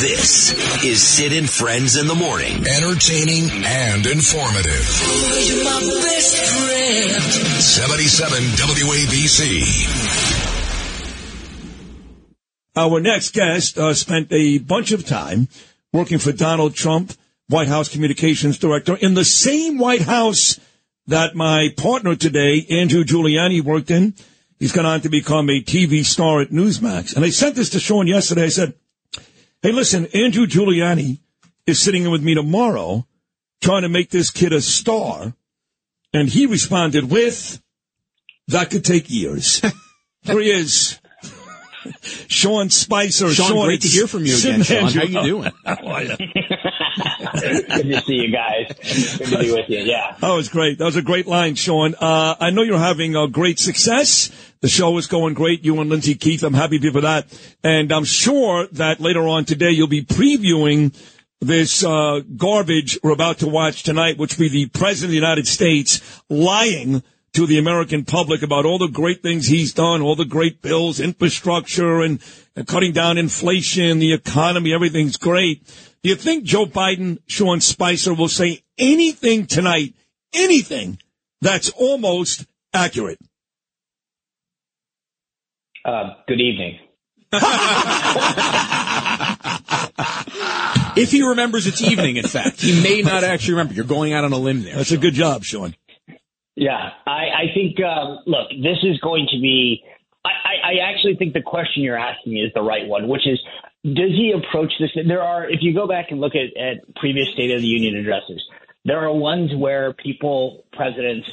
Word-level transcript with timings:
This 0.00 0.52
is 0.84 1.02
Sid 1.02 1.32
and 1.32 1.50
Friends 1.50 1.96
in 1.96 2.06
the 2.06 2.14
Morning. 2.14 2.64
Entertaining 2.68 3.50
and 3.64 4.06
informative. 4.06 4.84
77 7.58 8.38
WABC. 8.54 9.64
Our 12.76 13.00
next 13.00 13.34
guest 13.34 13.76
uh, 13.76 13.92
spent 13.92 14.28
a 14.30 14.58
bunch 14.58 14.92
of 14.92 15.04
time 15.04 15.48
working 15.92 16.18
for 16.18 16.30
Donald 16.30 16.76
Trump, 16.76 17.14
White 17.48 17.66
House 17.66 17.88
Communications 17.88 18.56
Director, 18.56 18.94
in 18.94 19.14
the 19.14 19.24
same 19.24 19.78
White 19.78 20.02
House 20.02 20.60
that 21.08 21.34
my 21.34 21.70
partner 21.76 22.14
today, 22.14 22.64
Andrew 22.70 23.02
Giuliani, 23.02 23.62
worked 23.62 23.90
in. 23.90 24.14
He's 24.60 24.70
gone 24.70 24.86
on 24.86 25.00
to 25.00 25.08
become 25.08 25.50
a 25.50 25.60
TV 25.60 26.04
star 26.04 26.40
at 26.40 26.50
Newsmax. 26.50 27.16
And 27.16 27.24
I 27.24 27.30
sent 27.30 27.56
this 27.56 27.70
to 27.70 27.80
Sean 27.80 28.06
yesterday. 28.06 28.44
I 28.44 28.50
said, 28.50 28.74
Hey, 29.60 29.72
listen, 29.72 30.06
Andrew 30.14 30.46
Giuliani 30.46 31.18
is 31.66 31.80
sitting 31.80 32.04
in 32.04 32.12
with 32.12 32.22
me 32.22 32.34
tomorrow 32.34 33.06
trying 33.60 33.82
to 33.82 33.88
make 33.88 34.08
this 34.08 34.30
kid 34.30 34.52
a 34.52 34.60
star. 34.60 35.34
And 36.12 36.28
he 36.28 36.46
responded 36.46 37.10
with, 37.10 37.60
that 38.46 38.70
could 38.70 38.84
take 38.84 39.10
years. 39.10 39.60
Here 40.22 40.40
he 40.40 40.50
is. 40.50 41.00
Sean 42.28 42.70
Spicer. 42.70 43.32
Sean, 43.32 43.48
Sean 43.48 43.66
great 43.66 43.80
to 43.80 43.88
hear 43.88 44.06
from 44.06 44.24
you 44.24 44.38
again, 44.38 44.62
Sean. 44.62 44.92
How 44.92 45.02
you 45.02 45.22
doing? 45.22 45.52
How 45.64 45.86
are 45.86 46.02
you? 46.04 46.16
Good 46.16 47.66
to 47.66 48.02
see 48.02 48.14
you 48.14 48.30
guys. 48.32 48.68
Good 49.18 49.26
to 49.28 49.38
be 49.38 49.52
with 49.52 49.68
you. 49.68 49.78
Yeah. 49.78 50.16
That 50.20 50.32
was 50.32 50.48
great. 50.48 50.78
That 50.78 50.84
was 50.84 50.96
a 50.96 51.02
great 51.02 51.26
line, 51.26 51.56
Sean. 51.56 51.94
Uh, 51.94 52.36
I 52.38 52.50
know 52.50 52.62
you're 52.62 52.78
having 52.78 53.16
a 53.16 53.26
great 53.26 53.58
success. 53.58 54.30
The 54.60 54.68
show 54.68 54.96
is 54.98 55.06
going 55.06 55.34
great. 55.34 55.64
You 55.64 55.80
and 55.80 55.90
Lyndsay 55.90 56.18
Keith, 56.18 56.42
I'm 56.42 56.54
happy 56.54 56.78
for 56.90 57.00
that. 57.00 57.26
And 57.62 57.92
I'm 57.92 58.04
sure 58.04 58.66
that 58.72 59.00
later 59.00 59.28
on 59.28 59.44
today 59.44 59.70
you'll 59.70 59.86
be 59.86 60.04
previewing 60.04 60.96
this 61.40 61.84
uh, 61.84 62.20
garbage 62.36 62.98
we're 63.02 63.12
about 63.12 63.38
to 63.38 63.48
watch 63.48 63.84
tonight, 63.84 64.18
which 64.18 64.36
will 64.36 64.46
be 64.46 64.64
the 64.64 64.66
President 64.66 65.06
of 65.06 65.10
the 65.10 65.16
United 65.16 65.46
States 65.46 66.22
lying 66.28 67.02
to 67.34 67.46
the 67.46 67.58
American 67.58 68.04
public 68.04 68.42
about 68.42 68.64
all 68.64 68.78
the 68.78 68.88
great 68.88 69.22
things 69.22 69.46
he's 69.46 69.72
done, 69.72 70.02
all 70.02 70.16
the 70.16 70.24
great 70.24 70.60
bills, 70.60 70.98
infrastructure, 70.98 72.00
and, 72.00 72.20
and 72.56 72.66
cutting 72.66 72.92
down 72.92 73.18
inflation, 73.18 74.00
the 74.00 74.12
economy, 74.12 74.72
everything's 74.72 75.16
great. 75.16 75.64
Do 76.02 76.08
you 76.08 76.16
think 76.16 76.44
Joe 76.44 76.66
Biden, 76.66 77.18
Sean 77.26 77.60
Spicer 77.60 78.14
will 78.14 78.28
say 78.28 78.64
anything 78.76 79.46
tonight, 79.46 79.94
anything 80.32 80.98
that's 81.40 81.70
almost 81.70 82.46
accurate? 82.72 83.20
Uh, 85.88 86.14
good 86.26 86.40
evening. 86.40 86.78
If 90.96 91.12
he 91.12 91.22
remembers 91.22 91.68
it's 91.68 91.80
evening, 91.80 92.16
in 92.16 92.26
fact, 92.26 92.60
he 92.60 92.82
may 92.82 93.02
not 93.02 93.22
actually 93.22 93.52
remember. 93.54 93.74
You're 93.74 93.84
going 93.84 94.14
out 94.14 94.24
on 94.24 94.32
a 94.32 94.36
limb 94.36 94.64
there. 94.64 94.74
That's 94.74 94.90
a 94.90 94.98
good 94.98 95.14
job, 95.14 95.44
Sean. 95.44 95.76
Yeah, 96.56 96.90
I, 97.06 97.10
I 97.10 97.44
think. 97.54 97.76
Um, 97.80 98.18
look, 98.26 98.48
this 98.50 98.78
is 98.82 98.98
going 98.98 99.28
to 99.30 99.38
be. 99.40 99.84
I, 100.24 100.28
I, 100.28 100.72
I 100.72 100.90
actually 100.90 101.14
think 101.14 101.34
the 101.34 101.42
question 101.42 101.84
you're 101.84 101.96
asking 101.96 102.36
is 102.38 102.52
the 102.52 102.62
right 102.62 102.88
one, 102.88 103.06
which 103.06 103.28
is, 103.28 103.38
does 103.84 104.10
he 104.10 104.34
approach 104.36 104.72
this? 104.80 104.90
There 105.06 105.22
are, 105.22 105.48
if 105.48 105.60
you 105.62 105.72
go 105.72 105.86
back 105.86 106.06
and 106.10 106.20
look 106.20 106.32
at, 106.34 106.60
at 106.60 106.96
previous 106.96 107.28
State 107.30 107.52
of 107.52 107.60
the 107.60 107.68
Union 107.68 107.94
addresses, 107.94 108.42
there 108.84 108.98
are 108.98 109.12
ones 109.12 109.54
where 109.54 109.92
people, 109.92 110.64
presidents, 110.72 111.28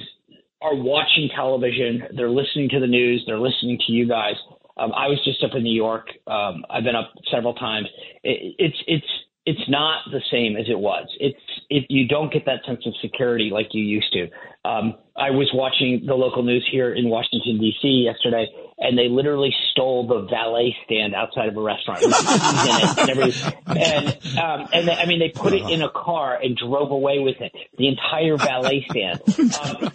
are 0.61 0.75
watching 0.75 1.29
television, 1.35 2.03
they're 2.15 2.29
listening 2.29 2.69
to 2.69 2.79
the 2.79 2.87
news, 2.87 3.23
they're 3.25 3.39
listening 3.39 3.79
to 3.87 3.93
you 3.93 4.07
guys. 4.07 4.35
Um, 4.77 4.91
I 4.93 5.07
was 5.07 5.19
just 5.25 5.43
up 5.43 5.51
in 5.55 5.63
New 5.63 5.75
York. 5.75 6.07
Um, 6.27 6.65
I've 6.69 6.83
been 6.83 6.95
up 6.95 7.11
several 7.31 7.53
times. 7.53 7.87
It, 8.23 8.55
it's 8.57 8.77
it's 8.87 9.07
it's 9.45 9.69
not 9.69 10.03
the 10.11 10.21
same 10.31 10.55
as 10.55 10.65
it 10.69 10.79
was. 10.79 11.07
It's 11.19 11.39
it, 11.69 11.85
you 11.89 12.07
don't 12.07 12.31
get 12.31 12.45
that 12.45 12.59
sense 12.65 12.85
of 12.85 12.93
security 13.01 13.49
like 13.51 13.67
you 13.71 13.83
used 13.83 14.11
to. 14.13 14.27
Um, 14.63 14.95
I 15.17 15.31
was 15.31 15.49
watching 15.53 16.03
the 16.05 16.13
local 16.13 16.43
news 16.43 16.67
here 16.71 16.93
in 16.93 17.09
Washington 17.09 17.59
D.C. 17.59 17.87
yesterday, 17.87 18.47
and 18.79 18.97
they 18.97 19.09
literally 19.09 19.53
stole 19.71 20.07
the 20.07 20.21
valet 20.29 20.75
stand 20.85 21.13
outside 21.13 21.49
of 21.49 21.57
a 21.57 21.61
restaurant 21.61 22.01
with 22.01 22.15
keys 22.15 22.65
in 22.65 22.89
it 22.89 22.97
and 22.97 23.09
everything. 23.09 23.53
And 23.67 24.37
um, 24.37 24.69
and 24.73 24.87
they, 24.87 24.93
I 24.93 25.05
mean, 25.05 25.19
they 25.19 25.29
put 25.29 25.53
it 25.53 25.69
in 25.69 25.81
a 25.81 25.89
car 25.89 26.39
and 26.41 26.55
drove 26.55 26.91
away 26.91 27.19
with 27.19 27.41
it. 27.41 27.51
The 27.77 27.87
entire 27.87 28.37
valet 28.37 28.85
stand. 28.89 29.21
Um, 29.59 29.91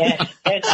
and, 0.00 0.28
and, 0.44 0.64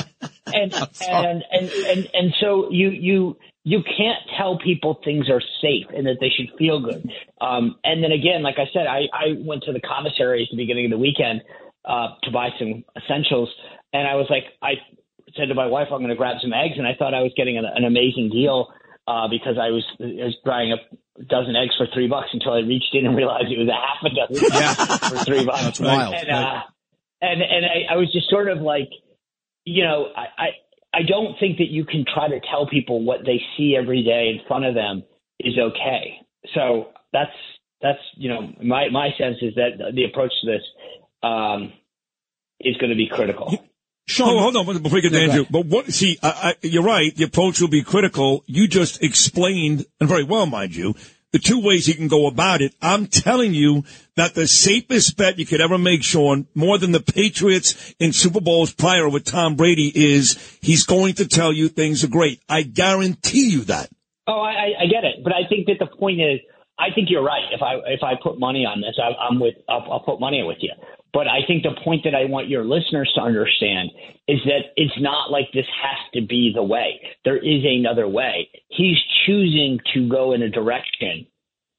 and, 0.52 0.74
and, 1.08 1.44
and, 1.52 1.70
and, 1.70 2.08
and 2.12 2.34
so 2.40 2.70
you, 2.70 2.90
you, 2.90 3.36
you 3.62 3.80
can't 3.82 4.18
tell 4.36 4.58
people 4.58 5.00
things 5.04 5.30
are 5.30 5.40
safe 5.62 5.86
and 5.94 6.06
that 6.06 6.16
they 6.20 6.28
should 6.28 6.56
feel 6.58 6.80
good. 6.80 7.10
Um, 7.40 7.76
and 7.84 8.02
then 8.02 8.12
again, 8.12 8.42
like 8.42 8.56
I 8.58 8.66
said, 8.72 8.86
I, 8.86 9.02
I 9.12 9.36
went 9.38 9.62
to 9.64 9.72
the 9.72 9.80
commissary 9.80 10.42
at 10.42 10.48
the 10.50 10.56
beginning 10.56 10.86
of 10.86 10.90
the 10.90 10.98
weekend 10.98 11.42
uh, 11.84 12.08
to 12.24 12.30
buy 12.30 12.50
some 12.58 12.84
essentials, 12.96 13.48
and 13.92 14.06
I 14.06 14.14
was 14.14 14.26
like, 14.28 14.44
I 14.62 14.74
said 15.36 15.46
to 15.48 15.54
my 15.54 15.66
wife, 15.66 15.88
I'm 15.92 15.98
going 15.98 16.10
to 16.10 16.16
grab 16.16 16.36
some 16.41 16.52
eggs, 16.52 16.74
and 16.78 16.86
I 16.86 16.94
thought 16.98 17.14
I 17.14 17.22
was 17.22 17.32
getting 17.36 17.56
an, 17.58 17.64
an 17.64 17.84
amazing 17.84 18.30
deal 18.30 18.68
uh, 19.06 19.28
because 19.28 19.56
I 19.60 19.70
was, 19.70 19.84
I 20.00 20.25
was 20.25 20.37
buying 20.44 20.72
a 20.72 21.25
dozen 21.25 21.56
eggs 21.56 21.75
for 21.76 21.87
three 21.93 22.08
bucks 22.08 22.28
until 22.32 22.52
I 22.52 22.60
reached 22.60 22.94
in 22.94 23.06
and 23.06 23.16
realized 23.16 23.46
it 23.50 23.58
was 23.58 23.69
a 23.69 23.72
half 23.72 24.02
a 24.05 24.14
dozen 24.14 24.49
Yeah. 24.52 24.75
for 24.75 25.25
three 25.25 25.44
bucks. 25.44 25.62
That's 25.62 25.81
wild. 25.81 26.14
And, 26.14 26.31
uh, 26.31 26.60
and 27.20 27.43
and 27.43 27.64
I, 27.66 27.94
I 27.94 27.96
was 27.96 28.10
just 28.12 28.31
sort 28.31 28.49
of 28.49 28.60
like, 28.62 28.88
you 29.64 29.84
know, 29.84 30.06
I, 30.16 30.26
I 30.38 30.49
I 30.93 31.02
don't 31.06 31.38
think 31.38 31.58
that 31.58 31.69
you 31.69 31.84
can 31.84 32.05
try 32.05 32.28
to 32.28 32.40
tell 32.50 32.66
people 32.66 33.05
what 33.05 33.20
they 33.25 33.40
see 33.56 33.76
every 33.76 34.02
day 34.02 34.31
in 34.34 34.40
front 34.49 34.64
of 34.64 34.75
them 34.75 35.05
is 35.38 35.55
okay. 35.58 36.20
So 36.55 36.88
that's 37.12 37.31
that's 37.82 38.00
you 38.16 38.28
know 38.31 38.52
my 38.62 38.88
my 38.88 39.10
sense 39.19 39.37
is 39.43 39.55
that 39.56 39.93
the 39.94 40.05
approach 40.05 40.32
to 40.40 40.46
this 40.46 40.62
um, 41.22 41.72
is 42.58 42.76
going 42.78 42.90
to 42.90 42.96
be 42.96 43.08
critical. 43.08 43.52
Sean, 44.10 44.30
oh, 44.30 44.40
hold 44.40 44.56
on 44.56 44.82
before 44.82 44.96
we 44.96 45.00
get 45.02 45.10
to 45.10 45.14
No, 45.14 45.22
Andrew. 45.22 45.40
ahead. 45.42 45.52
But 45.52 45.66
what? 45.66 45.92
See, 45.92 46.18
I, 46.22 46.28
I, 46.28 46.54
you're 46.66 46.82
right. 46.82 47.14
The 47.14 47.24
approach 47.24 47.60
will 47.60 47.68
be 47.68 47.82
critical. 47.82 48.42
You 48.46 48.66
just 48.66 49.02
explained, 49.02 49.86
and 50.00 50.08
very 50.08 50.24
well, 50.24 50.46
mind 50.46 50.74
you, 50.74 50.94
the 51.32 51.38
two 51.38 51.60
ways 51.62 51.86
he 51.86 51.94
can 51.94 52.08
go 52.08 52.26
about 52.26 52.60
it. 52.60 52.74
I'm 52.82 53.06
telling 53.06 53.54
you 53.54 53.84
that 54.16 54.34
the 54.34 54.48
safest 54.48 55.16
bet 55.16 55.38
you 55.38 55.46
could 55.46 55.60
ever 55.60 55.78
make, 55.78 56.02
Sean, 56.02 56.48
more 56.56 56.76
than 56.76 56.90
the 56.90 57.00
Patriots 57.00 57.94
in 58.00 58.12
Super 58.12 58.40
Bowls 58.40 58.72
prior 58.72 59.08
with 59.08 59.24
Tom 59.24 59.54
Brady, 59.54 59.92
is 59.94 60.58
he's 60.60 60.84
going 60.84 61.14
to 61.14 61.28
tell 61.28 61.52
you 61.52 61.68
things 61.68 62.02
are 62.02 62.08
great. 62.08 62.40
I 62.48 62.62
guarantee 62.62 63.48
you 63.48 63.64
that. 63.66 63.90
Oh, 64.26 64.40
I, 64.40 64.82
I 64.82 64.86
get 64.86 65.04
it, 65.04 65.22
but 65.22 65.32
I 65.32 65.48
think 65.48 65.66
that 65.66 65.78
the 65.78 65.86
point 65.86 66.20
is, 66.20 66.40
I 66.80 66.92
think 66.94 67.10
you're 67.10 67.22
right. 67.22 67.44
If 67.52 67.62
I 67.62 67.74
if 67.86 68.02
I 68.02 68.14
put 68.20 68.40
money 68.40 68.64
on 68.64 68.80
this, 68.80 68.98
I, 68.98 69.12
I'm 69.22 69.38
with. 69.38 69.54
I'll, 69.68 69.86
I'll 69.92 70.00
put 70.00 70.18
money 70.18 70.42
with 70.42 70.58
you. 70.60 70.72
But 71.12 71.26
I 71.26 71.40
think 71.46 71.64
the 71.64 71.78
point 71.82 72.04
that 72.04 72.14
I 72.14 72.26
want 72.26 72.48
your 72.48 72.64
listeners 72.64 73.10
to 73.16 73.20
understand 73.20 73.90
is 74.28 74.38
that 74.44 74.72
it's 74.76 74.94
not 75.00 75.30
like 75.30 75.48
this 75.52 75.66
has 75.82 75.98
to 76.14 76.26
be 76.26 76.52
the 76.54 76.62
way. 76.62 77.00
There 77.24 77.36
is 77.36 77.64
another 77.64 78.06
way. 78.06 78.48
He's 78.68 78.96
choosing 79.26 79.80
to 79.94 80.08
go 80.08 80.32
in 80.32 80.42
a 80.42 80.48
direction 80.48 81.26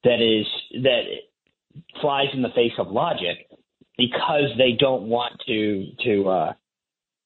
that 0.04 0.20
is 0.20 0.46
that 0.82 1.02
flies 2.00 2.28
in 2.34 2.42
the 2.42 2.50
face 2.50 2.72
of 2.78 2.88
logic 2.88 3.48
because 3.96 4.50
they 4.58 4.72
don't 4.78 5.04
want 5.04 5.32
to 5.46 5.86
to 6.04 6.28
uh 6.28 6.52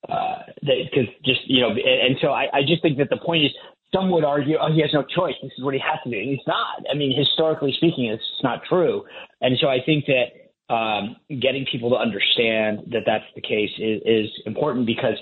uh 0.08 0.38
because 0.60 1.08
just 1.24 1.40
you 1.46 1.60
know 1.60 1.70
and, 1.70 1.78
and 1.78 2.16
so 2.20 2.28
I, 2.28 2.46
I 2.52 2.60
just 2.62 2.82
think 2.82 2.98
that 2.98 3.10
the 3.10 3.16
point 3.16 3.44
is 3.44 3.50
some 3.94 4.10
would 4.10 4.24
argue 4.24 4.56
oh 4.60 4.72
he 4.72 4.80
has 4.82 4.90
no 4.92 5.02
choice 5.02 5.34
this 5.42 5.52
is 5.56 5.64
what 5.64 5.74
he 5.74 5.80
has 5.80 5.98
to 6.04 6.10
do 6.10 6.18
and 6.18 6.28
he's 6.28 6.46
not 6.46 6.84
i 6.92 6.94
mean 6.94 7.16
historically 7.16 7.72
speaking 7.76 8.06
it's 8.06 8.22
not 8.42 8.62
true 8.68 9.04
and 9.40 9.56
so 9.60 9.68
i 9.68 9.78
think 9.84 10.06
that 10.06 10.45
um 10.68 11.16
getting 11.28 11.66
people 11.70 11.90
to 11.90 11.96
understand 11.96 12.80
that 12.90 13.02
that's 13.06 13.24
the 13.34 13.40
case 13.40 13.70
is, 13.78 14.02
is 14.04 14.30
important 14.46 14.86
because 14.86 15.14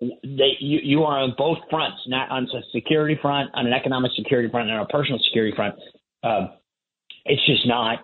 they 0.00 0.54
you, 0.60 0.78
you 0.82 1.02
are 1.02 1.18
on 1.18 1.34
both 1.36 1.58
fronts 1.70 1.98
not 2.06 2.30
on 2.30 2.44
a 2.44 2.62
security 2.72 3.18
front 3.20 3.50
on 3.54 3.66
an 3.66 3.72
economic 3.72 4.12
security 4.16 4.48
front 4.50 4.68
and 4.68 4.78
on 4.78 4.84
a 4.84 4.88
personal 4.88 5.18
security 5.28 5.54
front 5.54 5.74
um 6.22 6.50
it's 7.24 7.44
just 7.46 7.66
not 7.66 8.00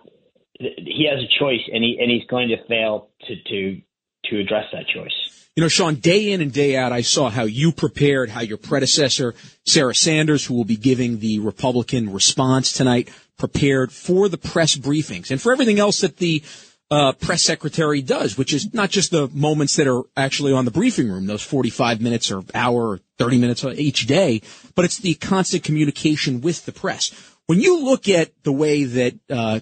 he 0.59 1.07
has 1.09 1.23
a 1.23 1.39
choice, 1.39 1.61
and 1.71 1.83
he 1.83 1.97
and 1.99 2.09
he's 2.09 2.25
going 2.29 2.49
to 2.49 2.57
fail 2.67 3.09
to 3.27 3.35
to 3.35 3.81
to 4.25 4.39
address 4.39 4.65
that 4.71 4.87
choice. 4.87 5.11
You 5.55 5.61
know, 5.61 5.69
Sean, 5.69 5.95
day 5.95 6.31
in 6.31 6.41
and 6.41 6.51
day 6.51 6.75
out, 6.75 6.91
I 6.91 7.01
saw 7.01 7.29
how 7.29 7.43
you 7.43 7.71
prepared, 7.71 8.29
how 8.29 8.41
your 8.41 8.57
predecessor, 8.57 9.35
Sarah 9.65 9.95
Sanders, 9.95 10.45
who 10.45 10.53
will 10.53 10.65
be 10.65 10.75
giving 10.75 11.19
the 11.19 11.39
Republican 11.39 12.11
response 12.11 12.73
tonight, 12.73 13.09
prepared 13.37 13.91
for 13.91 14.29
the 14.29 14.37
press 14.37 14.75
briefings 14.75 15.31
and 15.31 15.41
for 15.41 15.51
everything 15.51 15.79
else 15.79 16.01
that 16.01 16.17
the 16.17 16.43
uh, 16.91 17.13
press 17.13 17.41
secretary 17.41 18.01
does, 18.01 18.37
which 18.37 18.53
is 18.53 18.73
not 18.73 18.89
just 18.89 19.11
the 19.11 19.27
moments 19.33 19.75
that 19.75 19.87
are 19.87 20.03
actually 20.15 20.53
on 20.53 20.65
the 20.65 20.71
briefing 20.71 21.11
room, 21.11 21.25
those 21.25 21.41
45 21.41 21.99
minutes 21.99 22.31
or 22.31 22.43
hour 22.53 22.89
or 22.89 22.99
30 23.17 23.39
minutes 23.39 23.63
each 23.63 24.05
day, 24.07 24.41
but 24.75 24.85
it's 24.85 24.99
the 24.99 25.15
constant 25.15 25.63
communication 25.63 26.41
with 26.41 26.65
the 26.65 26.71
press. 26.71 27.11
When 27.47 27.59
you 27.59 27.83
look 27.83 28.07
at 28.07 28.31
the 28.43 28.51
way 28.51 28.83
that 28.83 29.19
uh, 29.29 29.59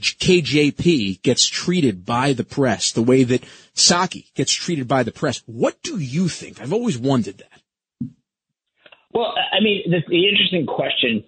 KJP 0.00 1.22
gets 1.22 1.46
treated 1.46 2.04
by 2.04 2.32
the 2.32 2.44
press, 2.44 2.92
the 2.92 3.02
way 3.02 3.24
that 3.24 3.42
Psaki 3.74 4.32
gets 4.34 4.52
treated 4.52 4.88
by 4.88 5.02
the 5.02 5.12
press. 5.12 5.42
What 5.46 5.82
do 5.82 5.98
you 5.98 6.28
think? 6.28 6.60
I've 6.60 6.72
always 6.72 6.98
wondered 6.98 7.38
that. 7.38 8.10
Well, 9.12 9.34
I 9.52 9.60
mean, 9.60 9.90
the, 9.90 9.98
the 10.08 10.28
interesting 10.28 10.66
question, 10.66 11.24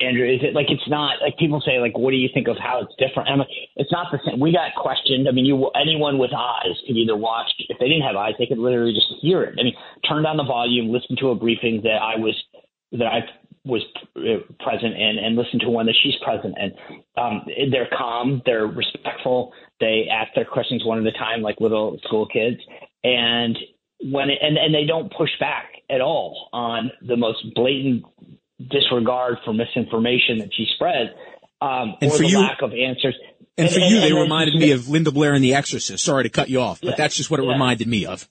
Andrew, 0.00 0.30
is 0.30 0.40
it 0.42 0.54
like 0.54 0.66
it's 0.70 0.88
not 0.88 1.20
like 1.20 1.36
people 1.38 1.60
say 1.64 1.80
like, 1.80 1.98
what 1.98 2.12
do 2.12 2.16
you 2.16 2.28
think 2.32 2.46
of 2.46 2.56
how 2.56 2.80
it's 2.82 2.94
different? 2.98 3.28
I'm 3.28 3.38
like, 3.38 3.48
it's 3.74 3.90
not 3.90 4.06
the 4.12 4.18
same. 4.24 4.38
We 4.38 4.52
got 4.52 4.70
questioned. 4.76 5.26
I 5.26 5.32
mean, 5.32 5.44
you 5.44 5.70
anyone 5.74 6.18
with 6.18 6.30
eyes 6.32 6.78
could 6.86 6.96
either 6.96 7.16
watch. 7.16 7.50
If 7.58 7.78
they 7.80 7.88
didn't 7.88 8.06
have 8.06 8.14
eyes, 8.14 8.34
they 8.38 8.46
could 8.46 8.58
literally 8.58 8.94
just 8.94 9.12
hear 9.20 9.42
it. 9.42 9.58
I 9.58 9.64
mean, 9.64 9.74
turn 10.08 10.22
down 10.22 10.36
the 10.36 10.44
volume, 10.44 10.92
listen 10.92 11.16
to 11.18 11.30
a 11.30 11.34
briefing 11.34 11.80
that 11.82 11.98
I 12.00 12.16
was 12.16 12.34
that 12.92 13.06
I 13.06 13.20
was 13.64 13.82
uh, 14.16 14.38
present 14.62 14.94
in, 14.94 15.18
and 15.18 15.36
listen 15.36 15.58
to 15.60 15.68
one 15.68 15.86
that 15.86 15.96
she's 16.02 16.14
present 16.24 16.54
and 16.58 16.72
um, 17.16 17.42
they're 17.70 17.88
calm 17.96 18.40
they're 18.46 18.66
respectful 18.66 19.52
they 19.80 20.06
ask 20.10 20.32
their 20.34 20.44
questions 20.44 20.84
one 20.84 21.04
at 21.04 21.14
a 21.14 21.18
time 21.18 21.42
like 21.42 21.56
little 21.60 21.98
school 22.04 22.26
kids 22.26 22.56
and 23.04 23.58
when 24.00 24.30
it, 24.30 24.38
and, 24.40 24.56
and 24.56 24.74
they 24.74 24.84
don't 24.86 25.12
push 25.12 25.30
back 25.40 25.66
at 25.90 26.00
all 26.00 26.48
on 26.52 26.90
the 27.06 27.16
most 27.16 27.44
blatant 27.54 28.04
disregard 28.58 29.36
for 29.44 29.52
misinformation 29.52 30.38
that 30.38 30.50
she 30.54 30.66
spreads 30.74 31.10
um, 31.60 31.94
and 32.00 32.10
or 32.10 32.16
for 32.16 32.22
the 32.22 32.28
you, 32.28 32.40
lack 32.40 32.62
of 32.62 32.72
answers 32.72 33.14
and, 33.56 33.66
and 33.66 33.70
for 33.70 33.80
you, 33.80 33.96
and, 33.96 34.04
they 34.04 34.12
reminded 34.12 34.54
me 34.54 34.70
of 34.72 34.88
Linda 34.88 35.10
Blair 35.10 35.34
and 35.34 35.42
The 35.42 35.54
Exorcist. 35.54 36.04
Sorry 36.04 36.24
to 36.24 36.28
cut 36.30 36.48
you 36.48 36.60
off, 36.60 36.80
but 36.80 36.90
Yeah. 36.90 36.94
that's 36.96 37.16
just 37.16 37.30
what 37.30 37.40
it 37.40 37.46
Yeah. 37.46 37.52
reminded 37.52 37.88
me 37.88 38.06
of. 38.06 38.28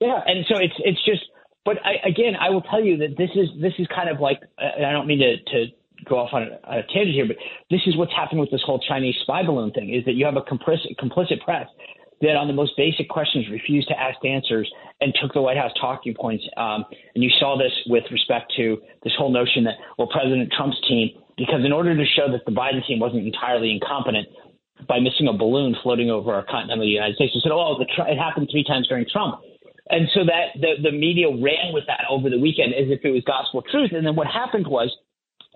Yeah, 0.00 0.20
and 0.24 0.46
so 0.48 0.58
it's 0.58 0.74
it's 0.78 1.04
just, 1.04 1.22
but 1.64 1.78
I, 1.84 2.08
again, 2.08 2.34
I 2.40 2.50
will 2.50 2.62
tell 2.62 2.82
you 2.82 2.98
that 2.98 3.16
this 3.16 3.30
is 3.34 3.48
this 3.60 3.72
is 3.78 3.86
kind 3.94 4.08
of 4.08 4.20
like, 4.20 4.38
and 4.58 4.86
I 4.86 4.92
don't 4.92 5.06
mean 5.08 5.18
to 5.18 5.36
to 5.52 5.66
go 6.08 6.18
off 6.18 6.30
on 6.32 6.42
a, 6.42 6.78
a 6.78 6.82
tangent 6.94 7.14
here, 7.14 7.26
but 7.26 7.36
this 7.70 7.80
is 7.86 7.96
what's 7.96 8.12
happening 8.14 8.40
with 8.40 8.52
this 8.52 8.62
whole 8.64 8.78
Chinese 8.78 9.16
spy 9.22 9.42
balloon 9.42 9.72
thing. 9.72 9.92
Is 9.92 10.04
that 10.04 10.12
you 10.14 10.24
have 10.24 10.36
a 10.36 10.42
complicit 10.42 10.94
complicit 11.02 11.40
press 11.44 11.66
that 12.20 12.36
on 12.36 12.46
the 12.46 12.52
most 12.54 12.72
basic 12.76 13.08
questions 13.08 13.46
refused 13.50 13.88
to 13.88 13.98
ask 13.98 14.24
answers 14.24 14.70
and 15.00 15.14
took 15.22 15.32
the 15.32 15.40
White 15.40 15.56
House 15.56 15.72
talking 15.80 16.14
points. 16.14 16.44
Um, 16.56 16.84
and 17.14 17.22
you 17.22 17.30
saw 17.38 17.56
this 17.56 17.72
with 17.86 18.04
respect 18.10 18.52
to 18.56 18.78
this 19.04 19.12
whole 19.16 19.32
notion 19.32 19.64
that 19.64 19.74
well, 19.96 20.08
President 20.08 20.52
Trump's 20.56 20.80
team, 20.88 21.10
because 21.36 21.64
in 21.64 21.72
order 21.72 21.96
to 21.96 22.04
show 22.16 22.30
that 22.32 22.44
the 22.44 22.52
Biden 22.52 22.84
team 22.86 22.98
wasn't 22.98 23.26
entirely 23.26 23.70
incompetent, 23.70 24.26
by 24.86 25.00
missing 25.00 25.26
a 25.26 25.32
balloon 25.32 25.74
floating 25.82 26.10
over 26.10 26.32
our 26.32 26.44
continental 26.44 26.86
United 26.86 27.16
States. 27.16 27.32
They 27.34 27.40
said, 27.40 27.52
"Oh, 27.52 27.80
it 27.80 28.18
happened 28.18 28.48
three 28.50 28.62
times 28.62 28.86
during 28.86 29.06
Trump," 29.10 29.40
and 29.90 30.08
so 30.14 30.24
that 30.24 30.54
the 30.60 30.76
the 30.82 30.92
media 30.92 31.28
ran 31.28 31.72
with 31.72 31.86
that 31.86 32.04
over 32.08 32.30
the 32.30 32.38
weekend 32.38 32.74
as 32.74 32.90
if 32.90 33.04
it 33.04 33.10
was 33.10 33.24
gospel 33.24 33.62
truth. 33.62 33.92
And 33.92 34.06
then 34.06 34.14
what 34.14 34.26
happened 34.26 34.66
was 34.66 34.94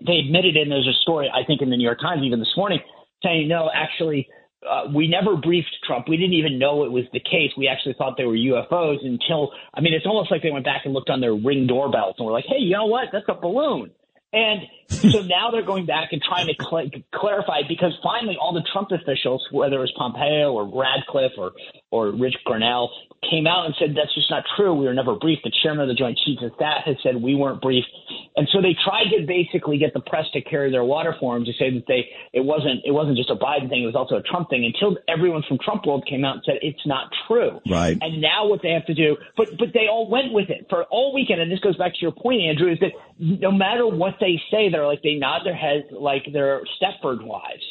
they 0.05 0.17
admitted, 0.17 0.57
and 0.57 0.71
there's 0.71 0.87
a 0.87 1.01
story 1.01 1.29
I 1.33 1.45
think 1.45 1.61
in 1.61 1.69
the 1.69 1.77
New 1.77 1.85
York 1.85 2.01
Times 2.01 2.23
even 2.23 2.39
this 2.39 2.53
morning 2.57 2.79
saying, 3.23 3.47
"No, 3.47 3.69
actually." 3.73 4.27
Uh, 4.69 4.89
we 4.93 5.07
never 5.07 5.35
briefed 5.35 5.75
Trump. 5.85 6.07
We 6.07 6.17
didn't 6.17 6.33
even 6.33 6.57
know 6.59 6.83
it 6.83 6.91
was 6.91 7.05
the 7.13 7.19
case. 7.19 7.51
We 7.57 7.67
actually 7.67 7.95
thought 7.97 8.15
they 8.17 8.25
were 8.25 8.35
UFOs 8.35 9.05
until, 9.05 9.51
I 9.73 9.81
mean, 9.81 9.93
it's 9.93 10.05
almost 10.05 10.31
like 10.31 10.41
they 10.41 10.51
went 10.51 10.65
back 10.65 10.81
and 10.85 10.93
looked 10.93 11.09
on 11.09 11.21
their 11.21 11.33
ring 11.33 11.67
doorbells 11.67 12.15
and 12.17 12.25
were 12.25 12.31
like, 12.31 12.45
hey, 12.47 12.59
you 12.59 12.73
know 12.73 12.85
what? 12.85 13.09
That's 13.11 13.25
a 13.27 13.33
balloon. 13.33 13.91
And 14.33 14.61
so 14.89 15.21
now 15.25 15.51
they're 15.51 15.65
going 15.65 15.85
back 15.85 16.09
and 16.11 16.21
trying 16.21 16.47
to 16.47 16.55
cl- 16.59 16.89
clarify 17.13 17.61
because 17.67 17.93
finally 18.03 18.37
all 18.39 18.53
the 18.53 18.65
Trump 18.73 18.89
officials, 18.91 19.47
whether 19.51 19.77
it 19.77 19.79
was 19.79 19.93
Pompeo 19.97 20.51
or 20.51 20.65
Radcliffe 20.65 21.37
or 21.37 21.51
or 21.91 22.09
Rich 22.09 22.37
Grenell, 22.45 22.89
came 23.29 23.45
out 23.45 23.65
and 23.65 23.75
said 23.77 23.95
that's 23.95 24.13
just 24.15 24.29
not 24.29 24.43
true. 24.57 24.73
We 24.73 24.85
were 24.85 24.93
never 24.93 25.15
briefed. 25.15 25.43
The 25.43 25.53
chairman 25.61 25.83
of 25.83 25.87
the 25.87 25.93
Joint 25.93 26.17
Chiefs 26.25 26.41
of 26.43 26.51
Staff 26.55 26.85
has 26.85 26.97
said 27.03 27.21
we 27.21 27.35
weren't 27.35 27.61
briefed, 27.61 27.89
and 28.35 28.47
so 28.51 28.61
they 28.61 28.75
tried 28.83 29.13
to 29.15 29.25
basically 29.25 29.77
get 29.77 29.93
the 29.93 30.01
press 30.01 30.25
to 30.33 30.41
carry 30.41 30.71
their 30.71 30.83
water 30.83 31.15
for 31.19 31.37
him 31.37 31.45
to 31.45 31.53
say 31.53 31.69
that 31.69 31.85
they 31.87 32.09
it 32.33 32.43
wasn't 32.43 32.81
it 32.85 32.91
wasn't 32.91 33.17
just 33.17 33.29
a 33.29 33.35
Biden 33.35 33.69
thing. 33.69 33.83
It 33.83 33.85
was 33.85 33.95
also 33.95 34.15
a 34.15 34.23
Trump 34.23 34.49
thing. 34.49 34.65
Until 34.65 34.97
everyone 35.07 35.43
from 35.47 35.59
Trump 35.59 35.85
world 35.85 36.05
came 36.09 36.25
out 36.25 36.41
and 36.41 36.43
said 36.45 36.55
it's 36.61 36.85
not 36.85 37.09
true. 37.27 37.61
Right. 37.69 37.97
And 38.01 38.21
now 38.21 38.47
what 38.47 38.61
they 38.61 38.71
have 38.71 38.85
to 38.87 38.93
do, 38.93 39.17
but 39.37 39.49
but 39.57 39.69
they 39.73 39.85
all 39.89 40.09
went 40.09 40.33
with 40.33 40.49
it 40.49 40.65
for 40.69 40.83
all 40.85 41.13
weekend. 41.13 41.41
And 41.41 41.51
this 41.51 41.59
goes 41.59 41.77
back 41.77 41.93
to 41.93 42.01
your 42.01 42.11
point, 42.11 42.41
Andrew, 42.41 42.71
is 42.71 42.79
that 42.79 42.91
no 43.19 43.51
matter 43.51 43.85
what 43.85 44.15
they 44.23 44.41
say, 44.49 44.69
they're 44.69 44.87
like 44.87 45.01
they 45.03 45.15
nod 45.15 45.41
their 45.43 45.55
heads 45.55 45.85
like 45.91 46.23
they're 46.31 46.61
Stepford 46.81 47.23
wives. 47.23 47.63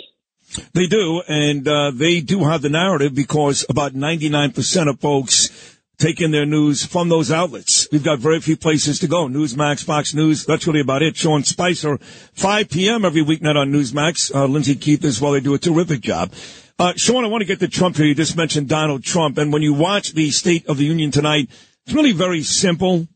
They 0.74 0.86
do, 0.86 1.22
and 1.26 1.66
uh, 1.66 1.92
they 1.94 2.20
do 2.20 2.44
have 2.44 2.60
the 2.60 2.68
narrative 2.68 3.14
because 3.14 3.64
about 3.70 3.94
99% 3.94 4.88
of 4.88 5.00
folks 5.00 5.78
take 5.96 6.20
in 6.20 6.30
their 6.30 6.44
news 6.44 6.84
from 6.84 7.08
those 7.08 7.30
outlets. 7.30 7.88
We've 7.90 8.04
got 8.04 8.18
very 8.18 8.40
few 8.40 8.56
places 8.56 8.98
to 8.98 9.06
go. 9.06 9.28
Newsmax, 9.28 9.84
Fox 9.84 10.14
News, 10.14 10.44
that's 10.44 10.66
really 10.66 10.80
about 10.80 11.02
it. 11.02 11.16
Sean 11.16 11.44
Spicer, 11.44 11.96
5 11.98 12.68
p.m. 12.68 13.04
every 13.04 13.24
weeknight 13.24 13.56
on 13.56 13.72
Newsmax. 13.72 14.34
Uh, 14.34 14.46
Lyndsay 14.46 14.80
Keith 14.80 15.04
as 15.04 15.20
well. 15.20 15.32
They 15.32 15.40
do 15.40 15.54
a 15.54 15.58
terrific 15.58 16.00
job. 16.00 16.32
Uh, 16.78 16.92
Sean, 16.96 17.24
I 17.24 17.28
want 17.28 17.42
to 17.42 17.46
get 17.46 17.60
to 17.60 17.68
Trump 17.68 17.96
here. 17.96 18.06
You 18.06 18.14
just 18.14 18.36
mentioned 18.36 18.68
Donald 18.68 19.04
Trump. 19.04 19.38
And 19.38 19.52
when 19.52 19.62
you 19.62 19.72
watch 19.72 20.12
the 20.12 20.30
State 20.30 20.66
of 20.66 20.76
the 20.76 20.84
Union 20.84 21.12
tonight, 21.12 21.48
it's 21.86 21.94
really 21.94 22.12
very 22.12 22.42
simple. 22.42 23.06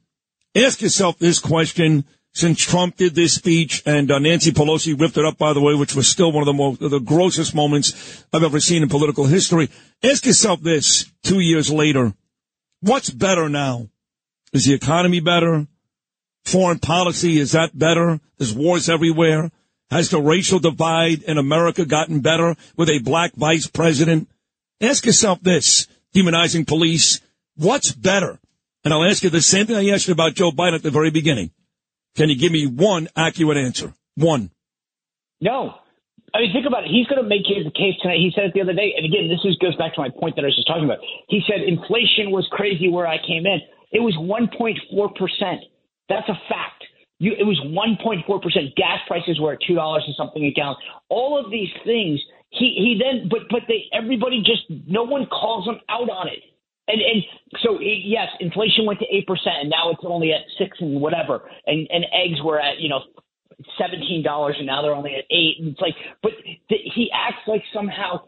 Ask 0.54 0.80
yourself 0.80 1.18
this 1.18 1.38
question. 1.38 2.04
Since 2.36 2.60
Trump 2.60 2.96
did 2.96 3.14
this 3.14 3.32
speech 3.32 3.82
and 3.86 4.10
uh, 4.10 4.18
Nancy 4.18 4.50
Pelosi 4.50 4.92
ripped 5.00 5.16
it 5.16 5.24
up, 5.24 5.38
by 5.38 5.54
the 5.54 5.62
way, 5.62 5.74
which 5.74 5.94
was 5.94 6.06
still 6.06 6.32
one 6.32 6.42
of 6.42 6.46
the 6.46 6.52
most, 6.52 6.80
the 6.80 6.98
grossest 6.98 7.54
moments 7.54 8.26
I've 8.30 8.42
ever 8.42 8.60
seen 8.60 8.82
in 8.82 8.90
political 8.90 9.24
history. 9.24 9.70
Ask 10.02 10.26
yourself 10.26 10.60
this 10.60 11.10
two 11.22 11.40
years 11.40 11.70
later. 11.70 12.12
What's 12.82 13.08
better 13.08 13.48
now? 13.48 13.88
Is 14.52 14.66
the 14.66 14.74
economy 14.74 15.20
better? 15.20 15.66
Foreign 16.44 16.78
policy, 16.78 17.38
is 17.38 17.52
that 17.52 17.70
better? 17.72 18.20
There's 18.36 18.52
wars 18.52 18.90
everywhere. 18.90 19.50
Has 19.90 20.10
the 20.10 20.20
racial 20.20 20.58
divide 20.58 21.22
in 21.22 21.38
America 21.38 21.86
gotten 21.86 22.20
better 22.20 22.54
with 22.76 22.90
a 22.90 22.98
black 22.98 23.32
vice 23.34 23.66
president? 23.66 24.28
Ask 24.82 25.06
yourself 25.06 25.40
this, 25.40 25.86
demonizing 26.14 26.66
police. 26.66 27.22
What's 27.54 27.92
better? 27.92 28.38
And 28.84 28.92
I'll 28.92 29.08
ask 29.08 29.22
you 29.22 29.30
the 29.30 29.40
same 29.40 29.66
thing 29.66 29.76
I 29.76 29.88
asked 29.88 30.06
you 30.06 30.12
about 30.12 30.34
Joe 30.34 30.50
Biden 30.50 30.74
at 30.74 30.82
the 30.82 30.90
very 30.90 31.10
beginning. 31.10 31.50
Can 32.16 32.30
you 32.30 32.36
give 32.36 32.50
me 32.50 32.66
one 32.66 33.08
accurate 33.14 33.58
answer? 33.58 33.94
One. 34.16 34.50
No. 35.40 35.74
I 36.34 36.40
mean, 36.40 36.52
think 36.52 36.66
about 36.66 36.84
it. 36.84 36.90
He's 36.90 37.06
going 37.06 37.22
to 37.22 37.28
make 37.28 37.44
his 37.46 37.64
the 37.64 37.70
case 37.70 37.94
tonight. 38.00 38.18
He 38.18 38.32
said 38.34 38.44
it 38.50 38.54
the 38.54 38.60
other 38.60 38.72
day, 38.72 38.92
and 38.96 39.04
again, 39.04 39.28
this 39.28 39.40
is, 39.44 39.56
goes 39.56 39.76
back 39.76 39.94
to 39.94 40.00
my 40.00 40.08
point 40.08 40.36
that 40.36 40.42
I 40.42 40.48
was 40.48 40.56
just 40.56 40.66
talking 40.66 40.84
about. 40.84 40.98
He 41.28 41.40
said 41.46 41.60
inflation 41.60 42.32
was 42.32 42.48
crazy 42.50 42.88
where 42.88 43.06
I 43.06 43.16
came 43.20 43.46
in. 43.46 43.60
It 43.92 44.00
was 44.00 44.16
1.4 44.16 44.50
percent. 45.14 45.64
That's 46.08 46.28
a 46.28 46.36
fact. 46.48 46.84
You, 47.18 47.32
it 47.32 47.44
was 47.44 47.60
1.4 47.64 48.26
percent. 48.42 48.74
Gas 48.76 49.00
prices 49.06 49.40
were 49.40 49.52
at 49.52 49.60
two 49.66 49.74
dollars 49.76 50.04
and 50.06 50.16
something 50.16 50.44
a 50.44 50.52
gallon. 50.52 50.76
All 51.08 51.38
of 51.38 51.50
these 51.50 51.70
things. 51.84 52.20
He 52.50 52.72
he 52.76 53.00
then, 53.00 53.28
but 53.28 53.48
but 53.50 53.62
they 53.68 53.84
everybody 53.92 54.40
just 54.40 54.64
no 54.88 55.04
one 55.04 55.26
calls 55.26 55.66
him 55.66 55.80
out 55.88 56.08
on 56.08 56.28
it. 56.28 56.40
And 56.88 57.00
and 57.00 57.22
so 57.62 57.78
yes, 57.80 58.28
inflation 58.40 58.86
went 58.86 59.00
to 59.00 59.06
eight 59.10 59.26
percent, 59.26 59.56
and 59.62 59.70
now 59.70 59.90
it's 59.90 60.02
only 60.04 60.32
at 60.32 60.42
six 60.58 60.76
and 60.80 61.00
whatever. 61.00 61.42
And 61.66 61.86
and 61.90 62.04
eggs 62.12 62.40
were 62.44 62.60
at 62.60 62.78
you 62.78 62.88
know 62.88 63.00
seventeen 63.78 64.22
dollars, 64.22 64.56
and 64.58 64.66
now 64.66 64.82
they're 64.82 64.94
only 64.94 65.14
at 65.14 65.24
eight. 65.30 65.56
And 65.58 65.72
it's 65.72 65.80
like, 65.80 65.94
but 66.22 66.32
he 66.68 67.10
acts 67.12 67.42
like 67.46 67.62
somehow 67.74 68.20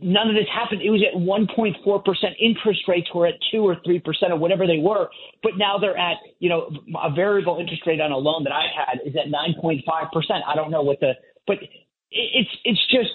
none 0.00 0.28
of 0.28 0.34
this 0.34 0.46
happened. 0.52 0.82
It 0.82 0.90
was 0.90 1.02
at 1.04 1.18
1.4 1.18 2.04
percent. 2.04 2.34
Interest 2.40 2.80
rates 2.88 3.08
were 3.14 3.26
at 3.26 3.34
two 3.52 3.62
or 3.62 3.76
three 3.84 4.00
percent 4.00 4.32
or 4.32 4.36
whatever 4.36 4.66
they 4.66 4.78
were, 4.78 5.08
but 5.42 5.52
now 5.56 5.78
they're 5.78 5.96
at 5.98 6.16
you 6.38 6.48
know 6.48 6.70
a 7.02 7.12
variable 7.14 7.58
interest 7.60 7.82
rate 7.86 8.00
on 8.00 8.10
a 8.10 8.16
loan 8.16 8.44
that 8.44 8.52
I 8.52 8.66
had 8.74 9.06
is 9.06 9.14
at 9.14 9.30
9.5 9.30 9.84
percent. 10.12 10.42
I 10.46 10.54
don't 10.54 10.70
know 10.70 10.82
what 10.82 11.00
the, 11.00 11.12
but 11.46 11.58
it, 11.62 11.68
it's 12.10 12.50
it's 12.64 12.86
just 12.90 13.10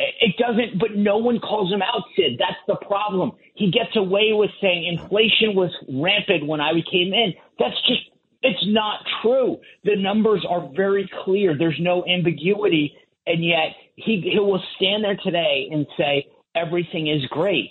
it 0.00 0.36
doesn't. 0.38 0.78
But 0.78 0.96
no 0.96 1.18
one 1.18 1.38
calls 1.38 1.72
him 1.72 1.82
out, 1.82 2.02
Sid. 2.16 2.38
That's 2.38 2.58
the 2.66 2.76
problem. 2.86 3.32
He 3.54 3.70
gets 3.70 3.94
away 3.96 4.32
with 4.32 4.50
saying 4.60 4.86
inflation 4.86 5.54
was 5.54 5.70
rampant 5.88 6.46
when 6.46 6.60
I 6.60 6.72
came 6.90 7.12
in. 7.12 7.34
That's 7.58 7.76
just 7.86 8.00
it's 8.42 8.66
not 8.66 9.00
true. 9.22 9.58
The 9.84 9.96
numbers 9.96 10.44
are 10.48 10.68
very 10.74 11.08
clear. 11.24 11.56
There's 11.56 11.78
no 11.78 12.04
ambiguity, 12.06 12.96
and 13.26 13.44
yet 13.44 13.74
he 13.96 14.20
he 14.20 14.38
will 14.38 14.62
stand 14.76 15.04
there 15.04 15.18
today 15.22 15.68
and 15.70 15.86
say 15.98 16.28
everything 16.54 17.08
is 17.08 17.24
great. 17.26 17.70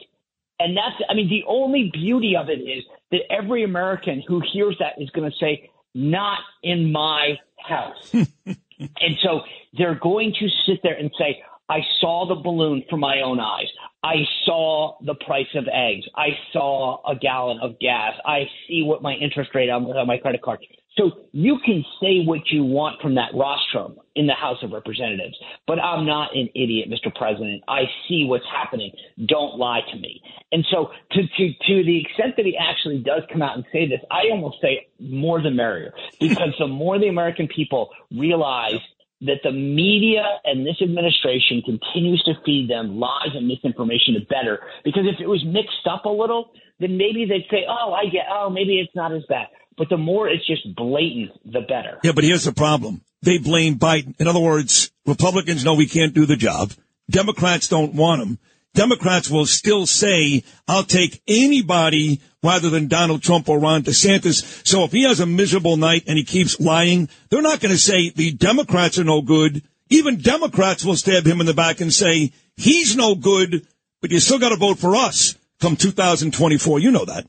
And 0.60 0.78
that's 0.78 0.96
I 1.10 1.16
mean 1.16 1.30
the 1.30 1.44
only 1.48 1.90
beauty 1.92 2.36
of 2.36 2.50
it 2.50 2.60
is 2.62 2.84
that 3.12 3.22
every 3.32 3.64
American 3.64 4.24
who 4.28 4.42
hears 4.54 4.76
that 4.80 5.02
is 5.02 5.10
going 5.10 5.30
to 5.30 5.38
say 5.38 5.72
not 5.96 6.40
in 6.62 6.92
my 6.92 7.40
house. 7.58 8.14
and 8.14 9.18
so 9.24 9.42
they're 9.78 10.00
going 10.00 10.34
to 10.40 10.48
sit 10.66 10.82
there 10.84 10.96
and 10.96 11.12
say 11.18 11.42
I 11.70 11.80
saw 12.00 12.28
the 12.28 12.36
balloon 12.36 12.84
from 12.90 13.00
my 13.00 13.22
own 13.22 13.40
eyes. 13.40 13.68
I 14.04 14.16
saw 14.46 14.98
the 15.06 15.14
price 15.14 15.54
of 15.56 15.68
eggs. 15.72 16.06
I 16.16 16.30
saw 16.52 17.02
a 17.10 17.16
gallon 17.16 17.60
of 17.62 17.80
gas. 17.80 18.14
I 18.26 18.46
see 18.68 18.82
what 18.84 19.02
my 19.02 19.14
interest 19.14 19.52
rate 19.54 19.70
on, 19.70 19.86
on 19.86 20.08
my 20.08 20.18
credit 20.18 20.42
card. 20.42 20.60
So 20.98 21.12
you 21.32 21.60
can 21.66 21.86
say 22.02 22.26
what 22.26 22.50
you 22.50 22.64
want 22.64 23.02
from 23.02 23.16
that 23.16 23.30
rostrum 23.34 23.98
in 24.16 24.28
the 24.28 24.34
House 24.34 24.58
of 24.64 24.72
Representatives, 24.72 25.38
but 25.66 25.80
I'm 25.80 26.06
not 26.06 26.36
an 26.36 26.50
idiot, 26.56 26.90
Mr. 26.90 27.14
President. 27.16 27.64
I 27.70 27.84
see 28.08 28.26
what's 28.28 28.46
happening. 28.46 28.92
Don't 29.26 29.58
lie 29.58 29.80
to 29.94 29.98
me. 29.98 30.22
And 30.52 30.66
so, 30.70 30.90
to, 31.12 31.22
to, 31.22 31.54
to 31.68 31.84
the 31.86 32.02
extent 32.02 32.36
that 32.36 32.46
he 32.46 32.58
actually 32.58 32.98
does 32.98 33.22
come 33.32 33.42
out 33.42 33.56
and 33.56 33.66
say 33.72 33.88
this, 33.88 34.00
I 34.12 34.24
almost 34.32 34.58
say 34.62 34.88
more 35.00 35.42
the 35.42 35.52
merrier, 35.52 35.94
because 36.20 36.54
the 36.60 36.68
more 36.68 37.00
the 37.00 37.08
American 37.08 37.48
people 37.48 37.92
realize 38.12 38.80
that 39.22 39.40
the 39.44 39.52
media 39.52 40.24
and 40.46 40.66
this 40.66 40.78
administration 40.82 41.62
continues 41.66 42.24
to 42.24 42.34
feed 42.46 42.70
them 42.70 43.00
lies 43.00 43.36
and 43.36 43.48
misinformation, 43.48 44.14
the 44.14 44.26
better. 44.30 44.60
Because 44.84 45.04
if 45.06 45.20
it 45.20 45.28
was 45.28 45.44
mixed 45.46 45.86
up 45.90 46.06
a 46.06 46.10
little, 46.10 46.52
then 46.80 46.98
maybe 46.98 47.26
they'd 47.26 47.46
say, 47.52 47.66
oh, 47.68 47.94
I 47.94 48.06
get, 48.06 48.26
oh, 48.32 48.50
maybe 48.50 48.80
it's 48.80 48.96
not 48.96 49.14
as 49.14 49.24
bad. 49.28 49.48
But 49.78 49.90
the 49.90 49.98
more 49.98 50.30
it's 50.30 50.46
just 50.48 50.76
blatant, 50.76 51.32
the 51.46 51.62
better. 51.62 52.00
Yeah, 52.04 52.14
but 52.14 52.24
here's 52.24 52.46
the 52.46 52.54
problem. 52.54 53.02
They 53.22 53.38
blame 53.38 53.76
Biden. 53.76 54.16
In 54.20 54.28
other 54.28 54.40
words, 54.40 54.92
Republicans 55.06 55.66
know 55.66 55.74
we 55.74 55.88
can't 55.88 56.14
do 56.14 56.26
the 56.26 56.36
job. 56.36 56.72
Democrats 57.10 57.68
don't 57.68 57.96
want 57.96 58.22
him. 58.22 58.40
Democrats 58.74 59.30
will 59.30 59.46
still 59.46 59.86
say, 59.86 60.44
I'll 60.68 60.84
take 60.84 61.22
anybody 61.28 62.22
rather 62.44 62.70
than 62.70 62.88
Donald 62.88 63.22
Trump 63.22 63.50
or 63.50 63.60
Ron 63.60 63.84
DeSantis. 63.84 64.66
So 64.66 64.84
if 64.84 64.92
he 64.92 65.04
has 65.04 65.20
a 65.20 65.26
miserable 65.26 65.78
night 65.78 66.04
and 66.08 66.18
he 66.18 66.24
keeps 66.24 66.60
lying, 66.60 67.10
they're 67.30 67.42
not 67.42 67.60
going 67.60 67.72
to 67.72 67.78
say 67.78 68.10
the 68.10 68.32
Democrats 68.32 69.00
are 69.00 69.04
no 69.04 69.22
good. 69.22 69.64
Even 69.90 70.22
Democrats 70.22 70.86
will 70.86 70.96
stab 70.96 71.26
him 71.26 71.40
in 71.40 71.48
the 71.48 71.54
back 71.54 71.82
and 71.82 71.94
say, 71.94 72.32
he's 72.56 72.96
no 72.96 73.16
good, 73.16 73.66
but 74.02 74.12
you 74.12 74.20
still 74.20 74.40
got 74.40 74.50
to 74.50 74.56
vote 74.56 74.78
for 74.78 74.96
us 74.96 75.36
come 75.60 75.76
2024. 75.76 76.80
You 76.80 76.92
know 76.92 77.06
that. 77.06 77.28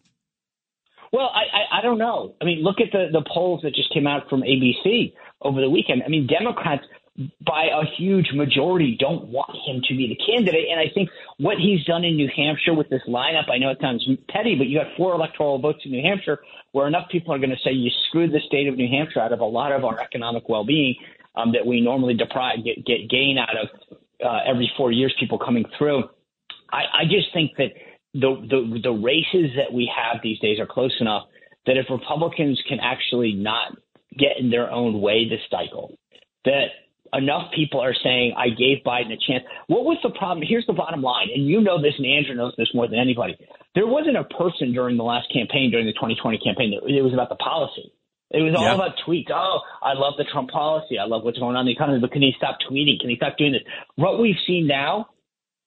Well, 1.12 1.30
I, 1.34 1.40
I, 1.40 1.78
I 1.78 1.82
don't 1.82 1.98
know. 1.98 2.34
I 2.40 2.44
mean, 2.44 2.62
look 2.62 2.76
at 2.80 2.92
the, 2.92 3.08
the 3.10 3.24
polls 3.28 3.62
that 3.62 3.74
just 3.74 3.92
came 3.92 4.06
out 4.06 4.28
from 4.28 4.42
ABC 4.42 5.12
over 5.42 5.60
the 5.60 5.68
weekend. 5.70 6.02
I 6.04 6.08
mean, 6.08 6.28
Democrats 6.28 6.84
by 7.46 7.64
a 7.66 7.84
huge 7.96 8.32
majority 8.32 8.96
don't 8.98 9.28
want 9.28 9.50
him 9.66 9.82
to 9.88 9.96
be 9.96 10.08
the 10.08 10.18
candidate. 10.24 10.68
And 10.70 10.80
I 10.80 10.92
think 10.92 11.10
what 11.38 11.58
he's 11.58 11.84
done 11.84 12.04
in 12.04 12.16
New 12.16 12.28
Hampshire 12.34 12.74
with 12.74 12.88
this 12.88 13.02
lineup, 13.06 13.50
I 13.50 13.58
know 13.58 13.70
it 13.70 13.78
sounds 13.80 14.06
petty, 14.28 14.54
but 14.56 14.66
you 14.66 14.78
got 14.78 14.96
four 14.96 15.14
electoral 15.14 15.58
votes 15.58 15.80
in 15.84 15.92
New 15.92 16.02
Hampshire 16.02 16.40
where 16.72 16.86
enough 16.86 17.08
people 17.10 17.34
are 17.34 17.38
going 17.38 17.50
to 17.50 17.58
say 17.64 17.72
you 17.72 17.90
screwed 18.08 18.32
the 18.32 18.40
state 18.46 18.68
of 18.68 18.76
New 18.76 18.88
Hampshire 18.88 19.20
out 19.20 19.32
of 19.32 19.40
a 19.40 19.44
lot 19.44 19.72
of 19.72 19.84
our 19.84 20.00
economic 20.00 20.48
well-being 20.48 20.94
um, 21.34 21.52
that 21.52 21.66
we 21.66 21.80
normally 21.80 22.14
deprive, 22.14 22.64
get, 22.64 22.84
get 22.86 23.08
gain 23.10 23.38
out 23.38 23.56
of 23.56 23.98
uh, 24.24 24.40
every 24.46 24.70
four 24.76 24.92
years, 24.92 25.14
people 25.18 25.38
coming 25.38 25.64
through. 25.76 26.04
I, 26.72 26.84
I 27.00 27.04
just 27.04 27.32
think 27.32 27.52
that 27.58 27.72
the, 28.12 28.34
the 28.48 28.80
the 28.82 28.90
races 28.90 29.52
that 29.56 29.72
we 29.72 29.90
have 29.94 30.20
these 30.22 30.38
days 30.40 30.58
are 30.58 30.66
close 30.66 30.94
enough 31.00 31.24
that 31.66 31.76
if 31.76 31.86
Republicans 31.90 32.60
can 32.68 32.80
actually 32.80 33.32
not 33.32 33.76
get 34.18 34.38
in 34.38 34.50
their 34.50 34.70
own 34.70 35.00
way 35.00 35.28
this 35.28 35.40
cycle, 35.50 35.96
that 36.44 36.66
enough 37.12 37.52
people 37.54 37.80
are 37.80 37.94
saying, 37.94 38.34
I 38.36 38.48
gave 38.48 38.84
Biden 38.84 39.12
a 39.12 39.18
chance. 39.26 39.44
What 39.66 39.84
was 39.84 39.98
the 40.02 40.10
problem? 40.10 40.46
Here's 40.46 40.66
the 40.66 40.72
bottom 40.72 41.02
line, 41.02 41.28
and 41.34 41.46
you 41.46 41.60
know 41.60 41.80
this, 41.80 41.94
and 41.98 42.06
Andrew 42.06 42.34
knows 42.34 42.54
this 42.56 42.68
more 42.74 42.88
than 42.88 42.98
anybody. 42.98 43.36
There 43.74 43.86
wasn't 43.86 44.16
a 44.16 44.24
person 44.24 44.72
during 44.72 44.96
the 44.96 45.04
last 45.04 45.32
campaign, 45.32 45.70
during 45.70 45.86
the 45.86 45.92
2020 45.92 46.38
campaign, 46.38 46.70
that 46.72 46.88
it 46.88 47.02
was 47.02 47.12
about 47.12 47.28
the 47.28 47.36
policy. 47.36 47.92
It 48.30 48.42
was 48.42 48.54
all 48.54 48.62
yeah. 48.62 48.74
about 48.74 48.94
tweets. 49.06 49.30
Oh, 49.32 49.60
I 49.82 49.94
love 49.94 50.14
the 50.16 50.24
Trump 50.24 50.50
policy. 50.50 50.98
I 50.98 51.04
love 51.04 51.24
what's 51.24 51.38
going 51.38 51.56
on 51.56 51.62
in 51.62 51.66
the 51.66 51.72
economy, 51.72 51.98
but 52.00 52.12
can 52.12 52.22
he 52.22 52.32
stop 52.36 52.58
tweeting? 52.70 53.00
Can 53.00 53.10
he 53.10 53.16
stop 53.16 53.36
doing 53.36 53.52
this? 53.52 53.62
What 53.96 54.20
we've 54.20 54.38
seen 54.46 54.68
now 54.68 55.08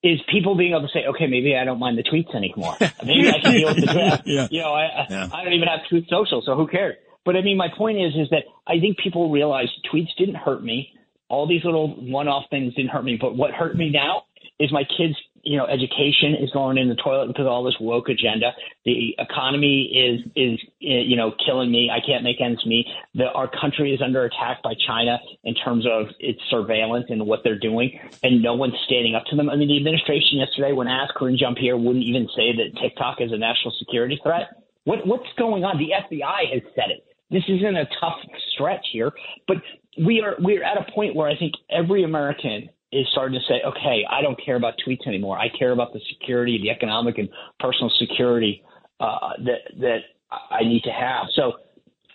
is 0.02 0.20
people 0.32 0.56
being 0.56 0.72
able 0.72 0.88
to 0.88 0.94
say, 0.94 1.06
okay, 1.08 1.28
maybe 1.28 1.56
I 1.56 1.66
don't 1.66 1.80
mind 1.80 1.98
the 1.98 2.04
tweets 2.04 2.36
anymore. 2.36 2.76
Maybe 3.06 3.30
I 3.30 3.40
can 3.40 3.54
deal 3.54 3.68
with 3.70 3.86
the 3.86 3.88
tweets. 3.88 4.22
yeah. 4.26 4.48
You 4.52 4.60
know, 4.62 4.74
I, 4.74 5.08
yeah. 5.10 5.30
I 5.34 5.44
don't 5.46 5.54
even 5.54 5.68
have 5.70 5.80
Truth 5.88 6.06
Social, 6.10 6.42
so 6.46 6.56
who 6.56 6.68
cares? 6.68 6.96
But 7.24 7.38
I 7.38 7.42
mean, 7.42 7.56
my 7.56 7.70
point 7.76 8.00
is, 8.00 8.14
is 8.16 8.30
that 8.32 8.44
I 8.68 8.80
think 8.80 8.98
people 8.98 9.32
realize 9.32 9.70
tweets 9.94 10.10
didn't 10.18 10.36
hurt 10.36 10.62
me 10.62 10.94
all 11.30 11.48
these 11.48 11.64
little 11.64 11.96
one-off 12.12 12.46
things 12.50 12.74
didn't 12.76 12.92
hurt 12.92 13.04
me, 13.04 13.18
but 13.20 13.36
what 13.36 13.52
hurt 13.52 13.76
me 13.76 13.90
now 13.90 14.24
is 14.60 14.72
my 14.72 14.84
kids' 14.84 15.16
you 15.44 15.58
know 15.58 15.66
education 15.66 16.36
is 16.40 16.50
going 16.52 16.78
in 16.78 16.88
the 16.88 16.96
toilet 16.96 17.28
because 17.28 17.42
of 17.42 17.48
all 17.48 17.64
this 17.64 17.76
woke 17.80 18.08
agenda. 18.08 18.52
The 18.86 19.16
economy 19.20 19.92
is 19.92 20.32
is 20.36 20.60
eh, 20.82 21.04
you 21.04 21.18
know 21.18 21.34
killing 21.46 21.72
me. 21.72 21.92
I 21.92 22.00
can't 22.06 22.24
make 22.24 22.40
ends 22.40 22.66
meet. 22.66 22.88
The, 23.14 23.26
our 23.32 23.50
country 23.50 23.94
is 23.94 24.02
under 24.02 24.24
attack 24.24 24.64
by 24.64 24.74
China 24.88 25.20
in 25.44 25.54
terms 25.54 25.86
of 25.86 26.08
its 26.20 26.40
surveillance 26.50 27.08
and 27.10 27.26
what 27.26 27.42
they're 27.44 27.60
doing, 27.60 28.00
and 28.24 28.42
no 28.42 28.54
one's 28.54 28.76
standing 28.86 29.16
up 29.16 29.26
to 29.32 29.36
them. 29.36 29.50
I 29.50 29.56
mean, 29.56 29.68
the 29.68 29.78
administration 29.78 30.40
yesterday, 30.40 30.72
when 30.72 30.88
asked, 30.88 31.14
Karine 31.16 31.38
Jean-Pierre 31.38 31.78
wouldn't 31.78 32.06
even 32.06 32.28
say 32.36 32.56
that 32.56 32.80
TikTok 32.82 33.20
is 33.20 33.32
a 33.32 33.38
national 33.38 33.74
security 33.80 34.20
threat. 34.24 34.64
What 34.86 35.06
what's 35.06 35.28
going 35.38 35.66
on? 35.66 35.78
The 35.78 35.92
FBI 35.92 36.54
has 36.54 36.62
said 36.74 36.90
it. 36.90 37.06
This 37.32 37.44
isn't 37.50 37.76
a 37.76 37.86
tough 38.00 38.20
stretch 38.54 38.86
here, 38.92 39.12
but 39.48 39.58
we 39.98 40.22
are 40.22 40.36
we're 40.40 40.64
at 40.64 40.78
a 40.78 40.92
point 40.92 41.16
where 41.16 41.30
I 41.30 41.38
think 41.38 41.54
every 41.70 42.04
American 42.04 42.70
is 42.92 43.08
starting 43.12 43.40
to 43.40 43.46
say, 43.48 43.62
okay, 43.66 44.06
I 44.10 44.22
don't 44.22 44.40
care 44.44 44.56
about 44.56 44.76
tweets 44.86 45.08
anymore. 45.08 45.38
I 45.38 45.50
care 45.58 45.72
about 45.72 45.94
the 45.94 46.02
security, 46.10 46.60
the 46.62 46.70
economic 46.70 47.18
and 47.18 47.30
personal 47.60 47.92
security 48.00 48.64
uh, 49.00 49.32
that 49.46 49.80
that 49.80 50.00
I 50.32 50.64
need 50.64 50.84
to 50.84 50.92
have. 50.92 51.28
So 51.36 51.54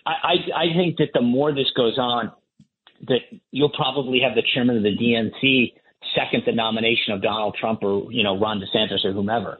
I, 0.05 0.11
I, 0.11 0.63
I 0.63 0.65
think 0.75 0.97
that 0.97 1.09
the 1.13 1.21
more 1.21 1.53
this 1.53 1.71
goes 1.75 1.97
on, 1.97 2.31
that 3.07 3.19
you'll 3.51 3.71
probably 3.71 4.21
have 4.21 4.35
the 4.35 4.43
chairman 4.53 4.77
of 4.77 4.83
the 4.83 4.95
DNC 4.95 5.73
second 6.15 6.43
the 6.45 6.53
nomination 6.53 7.13
of 7.13 7.21
Donald 7.21 7.55
Trump 7.59 7.83
or 7.83 8.11
you 8.11 8.23
know 8.23 8.37
Ron 8.37 8.61
DeSantis 8.61 9.05
or 9.05 9.13
whomever. 9.13 9.59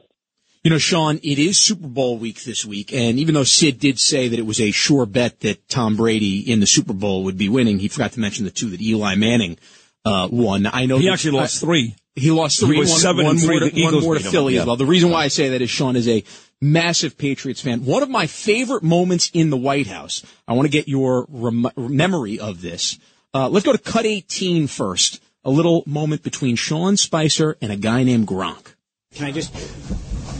You 0.62 0.70
know, 0.70 0.78
Sean, 0.78 1.18
it 1.22 1.38
is 1.38 1.58
Super 1.58 1.88
Bowl 1.88 2.18
week 2.18 2.44
this 2.44 2.66
week, 2.66 2.92
and 2.92 3.18
even 3.18 3.34
though 3.34 3.44
Sid 3.44 3.78
did 3.78 3.98
say 3.98 4.28
that 4.28 4.38
it 4.38 4.44
was 4.44 4.60
a 4.60 4.72
sure 4.72 5.06
bet 5.06 5.40
that 5.40 5.68
Tom 5.68 5.96
Brady 5.96 6.40
in 6.40 6.60
the 6.60 6.66
Super 6.66 6.92
Bowl 6.92 7.24
would 7.24 7.38
be 7.38 7.48
winning, 7.48 7.78
he 7.78 7.88
forgot 7.88 8.12
to 8.12 8.20
mention 8.20 8.44
the 8.44 8.50
two 8.50 8.68
that 8.68 8.80
Eli 8.82 9.14
Manning 9.14 9.56
uh, 10.04 10.28
won. 10.30 10.66
I 10.66 10.84
know 10.84 10.98
he 10.98 11.06
that, 11.06 11.14
actually 11.14 11.38
lost 11.38 11.60
three. 11.60 11.94
He 12.14 12.30
lost 12.30 12.60
three. 12.60 12.74
He 12.74 12.80
was 12.80 12.90
one, 12.90 13.00
seven 13.00 13.24
one 13.24 13.36
and 13.36 13.40
three. 13.42 13.60
More 13.60 13.90
to, 13.90 13.96
one 13.96 14.04
more 14.04 14.14
to 14.18 14.20
Philly 14.20 14.54
yeah. 14.54 14.60
as 14.60 14.66
well. 14.66 14.76
The 14.76 14.84
reason 14.84 15.10
why 15.10 15.24
I 15.24 15.28
say 15.28 15.50
that 15.50 15.62
is 15.62 15.70
Sean 15.70 15.96
is 15.96 16.06
a 16.06 16.24
massive 16.60 17.16
Patriots 17.16 17.62
fan. 17.62 17.86
One 17.86 18.02
of 18.02 18.10
my 18.10 18.26
favorite 18.26 18.82
moments 18.82 19.30
in 19.32 19.48
the 19.48 19.56
White 19.56 19.86
House. 19.86 20.22
I 20.46 20.52
want 20.52 20.66
to 20.66 20.70
get 20.70 20.88
your 20.88 21.26
rem- 21.30 21.70
memory 21.76 22.38
of 22.38 22.60
this. 22.60 22.98
Uh, 23.32 23.48
let's 23.48 23.64
go 23.64 23.72
to 23.72 23.78
cut 23.78 24.04
18 24.04 24.66
first. 24.66 25.22
A 25.42 25.50
little 25.50 25.84
moment 25.86 26.22
between 26.22 26.56
Sean 26.56 26.98
Spicer 26.98 27.56
and 27.62 27.72
a 27.72 27.76
guy 27.76 28.02
named 28.02 28.26
Gronk. 28.26 28.74
Can 29.14 29.24
I 29.24 29.32
just 29.32 29.54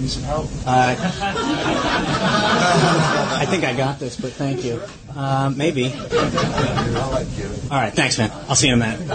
need 0.01 0.11
some 0.11 0.23
help? 0.25 0.51
Uh, 0.67 0.97
I 3.39 3.47
think 3.49 3.65
I 3.65 3.75
got 3.77 3.99
this, 3.99 4.17
but 4.17 4.33
thank 4.33 4.65
you. 4.65 4.83
Uh, 5.15 5.53
maybe. 5.55 5.93
All 5.93 5.99
right, 7.71 7.93
thanks, 7.93 8.19
man. 8.19 8.31
I'll 8.49 8.57
see 8.57 8.69
you 8.69 8.75
in 8.75 8.83
a 8.83 8.87
minute. 8.87 9.11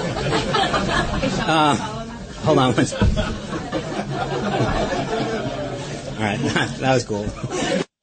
Uh, 1.48 1.76
hold 2.44 2.58
on 2.58 2.76
one 2.76 2.86
second. 2.86 3.18
All 6.16 6.22
right, 6.22 6.40
that 6.80 6.94
was 6.94 7.04
cool. 7.04 7.26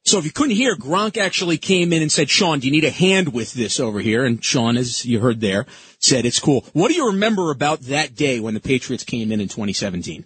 So 0.05 0.19
if 0.19 0.25
you 0.25 0.31
couldn't 0.31 0.55
hear, 0.55 0.75
Gronk 0.75 1.17
actually 1.17 1.57
came 1.57 1.93
in 1.93 2.01
and 2.01 2.11
said, 2.11 2.29
Sean, 2.29 2.59
do 2.59 2.67
you 2.67 2.71
need 2.71 2.83
a 2.83 2.89
hand 2.89 3.33
with 3.33 3.53
this 3.53 3.79
over 3.79 3.99
here? 3.99 4.25
And 4.25 4.43
Sean, 4.43 4.77
as 4.77 5.05
you 5.05 5.19
heard 5.19 5.39
there, 5.39 5.65
said 5.99 6.25
it's 6.25 6.39
cool. 6.39 6.65
What 6.73 6.89
do 6.89 6.93
you 6.93 7.07
remember 7.07 7.51
about 7.51 7.81
that 7.83 8.13
day 8.13 8.39
when 8.39 8.53
the 8.53 8.59
Patriots 8.59 9.03
came 9.03 9.31
in 9.31 9.39
in 9.39 9.47
2017? 9.47 10.25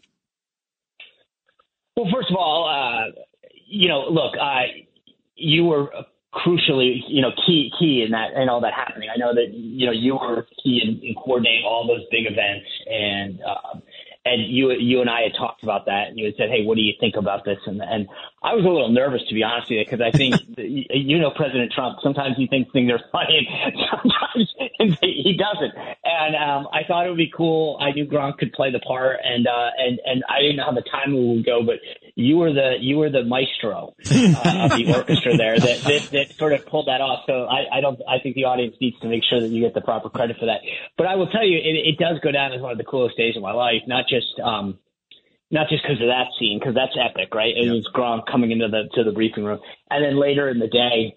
Well, 1.98 2.06
first 2.14 2.30
of 2.30 2.38
all, 2.38 2.70
uh, 2.70 3.12
you 3.66 3.90
know, 3.90 4.02
look, 4.08 4.36
uh, 4.40 4.70
you 5.36 5.66
were 5.66 5.90
crucially, 6.32 7.02
you 7.08 7.24
know, 7.24 7.32
key 7.48 7.72
key 7.80 8.04
in 8.06 8.12
that 8.12 8.34
and 8.36 8.52
all 8.52 8.62
that 8.62 8.74
happening. 8.74 9.10
I 9.14 9.18
know 9.18 9.34
that 9.34 9.52
you 9.52 9.88
know 9.88 9.92
you 9.92 10.14
were 10.14 10.46
key 10.64 10.80
in, 10.84 11.02
in 11.04 11.16
coordinating 11.16 11.66
all 11.66 11.88
those 11.88 12.06
big 12.12 12.28
events, 12.28 12.68
and 12.86 13.42
uh, 13.42 13.80
and 14.28 14.52
you 14.52 14.72
you 14.72 15.02
and 15.02 15.10
I 15.10 15.22
had 15.24 15.34
talked 15.38 15.64
about 15.64 15.86
that, 15.86 16.10
and 16.10 16.20
you 16.20 16.26
had 16.26 16.36
said, 16.38 16.50
"Hey, 16.50 16.66
what 16.66 16.76
do 16.76 16.82
you 16.82 16.94
think 17.00 17.16
about 17.16 17.46
this?" 17.46 17.60
And 17.66 17.82
and 17.82 18.08
I 18.44 18.54
was 18.54 18.64
a 18.66 18.68
little 18.68 18.92
nervous 18.92 19.22
to 19.30 19.34
be 19.34 19.44
honest 19.44 19.70
with 19.70 19.80
you 19.80 19.86
because 19.86 20.02
I 20.02 20.12
think 20.12 20.36
you 20.58 21.20
know 21.20 21.32
President 21.32 21.72
Trump. 21.72 22.00
Sometimes 22.04 22.36
he 22.38 22.48
thinks 22.48 22.72
things 22.72 22.92
are 22.92 23.00
funny, 23.12 23.48
and 23.66 23.76
sometimes 23.92 24.98
he 25.02 25.38
doesn't. 25.38 25.74
And 26.04 26.36
um, 26.36 26.68
I 26.72 26.84
thought 26.88 27.06
it 27.06 27.10
would 27.10 27.18
be 27.18 27.32
cool. 27.36 27.78
I 27.80 27.92
knew 27.92 28.06
Gronk 28.06 28.38
could 28.38 28.54
play 28.54 28.72
the 28.72 28.80
part, 28.80 29.18
and 29.24 29.48
uh, 29.48 29.70
and 29.78 30.00
and 30.06 30.24
I 30.30 30.42
didn't 30.42 30.58
know 30.58 30.66
how 30.66 30.74
the 30.74 30.84
timing 30.90 31.36
would 31.36 31.46
go, 31.46 31.64
but 31.64 31.80
you 32.16 32.38
were 32.38 32.52
the 32.52 32.78
you 32.82 32.98
were 32.98 33.10
the 33.10 33.24
maestro 33.24 33.94
uh, 34.10 34.66
of 34.66 34.74
the 34.74 34.94
orchestra 34.96 35.38
there 35.38 35.60
that, 35.60 35.80
that 35.84 36.10
that 36.12 36.34
sort 36.34 36.54
of 36.54 36.66
pulled 36.66 36.88
that 36.88 37.00
off. 37.00 37.24
So 37.28 37.46
I, 37.46 37.78
I 37.78 37.82
don't 37.82 38.02
I 38.10 38.18
think 38.18 38.34
the 38.34 38.46
audience 38.46 38.76
needs 38.82 39.00
to 39.02 39.08
make 39.08 39.22
sure 39.24 39.40
that 39.40 39.50
you 39.50 39.62
get 39.62 39.76
the 39.76 39.82
proper 39.82 40.10
credit 40.10 40.38
for 40.40 40.48
that. 40.48 40.62
But 40.98 41.06
I 41.06 41.16
will 41.16 41.28
tell 41.28 41.46
you, 41.46 41.58
it, 41.58 41.94
it 41.94 41.98
does 42.00 42.18
go 42.24 42.32
down 42.32 42.54
as 42.54 42.62
one 42.62 42.72
of 42.72 42.80
the 42.80 42.90
coolest 42.90 43.18
days 43.18 43.38
of 43.38 43.44
my 43.44 43.54
life. 43.54 43.86
Not 43.86 44.06
just 44.10 44.17
um, 44.44 44.80
not 45.50 45.70
just 45.70 45.84
because 45.84 46.02
of 46.02 46.08
that 46.08 46.28
scene, 46.38 46.60
because 46.60 46.76
that's 46.76 46.98
epic, 47.00 47.34
right? 47.34 47.56
It 47.56 47.72
was 47.72 47.88
Gronk 47.96 48.30
coming 48.30 48.52
into 48.52 48.68
the 48.68 48.90
to 48.96 49.04
the 49.04 49.14
briefing 49.14 49.46
room, 49.46 49.60
and 49.90 50.04
then 50.04 50.20
later 50.20 50.50
in 50.50 50.60
the 50.60 50.68
day, 50.68 51.16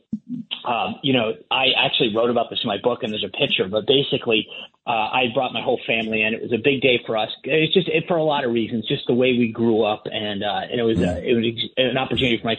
um, 0.64 0.96
you 1.02 1.12
know, 1.12 1.32
I 1.50 1.68
actually 1.76 2.14
wrote 2.14 2.30
about 2.30 2.48
this 2.48 2.60
in 2.62 2.68
my 2.68 2.78
book, 2.80 3.02
and 3.02 3.12
there's 3.12 3.24
a 3.24 3.36
picture. 3.36 3.66
But 3.66 3.86
basically, 3.88 4.46
uh, 4.86 4.90
I 4.90 5.24
brought 5.34 5.52
my 5.52 5.62
whole 5.62 5.80
family 5.84 6.22
in. 6.22 6.34
It 6.34 6.42
was 6.42 6.52
a 6.52 6.62
big 6.62 6.80
day 6.80 7.00
for 7.06 7.16
us. 7.16 7.30
It's 7.42 7.74
just 7.74 7.88
it, 7.88 8.04
for 8.06 8.18
a 8.18 8.22
lot 8.22 8.44
of 8.44 8.52
reasons, 8.52 8.86
just 8.86 9.06
the 9.08 9.14
way 9.14 9.36
we 9.36 9.50
grew 9.50 9.82
up, 9.82 10.04
and 10.06 10.44
uh, 10.44 10.60
and 10.70 10.78
it 10.78 10.84
was 10.84 10.98
uh, 10.98 11.20
it 11.24 11.34
was 11.34 11.44
an 11.76 11.98
opportunity 11.98 12.38
for 12.38 12.46
my 12.46 12.56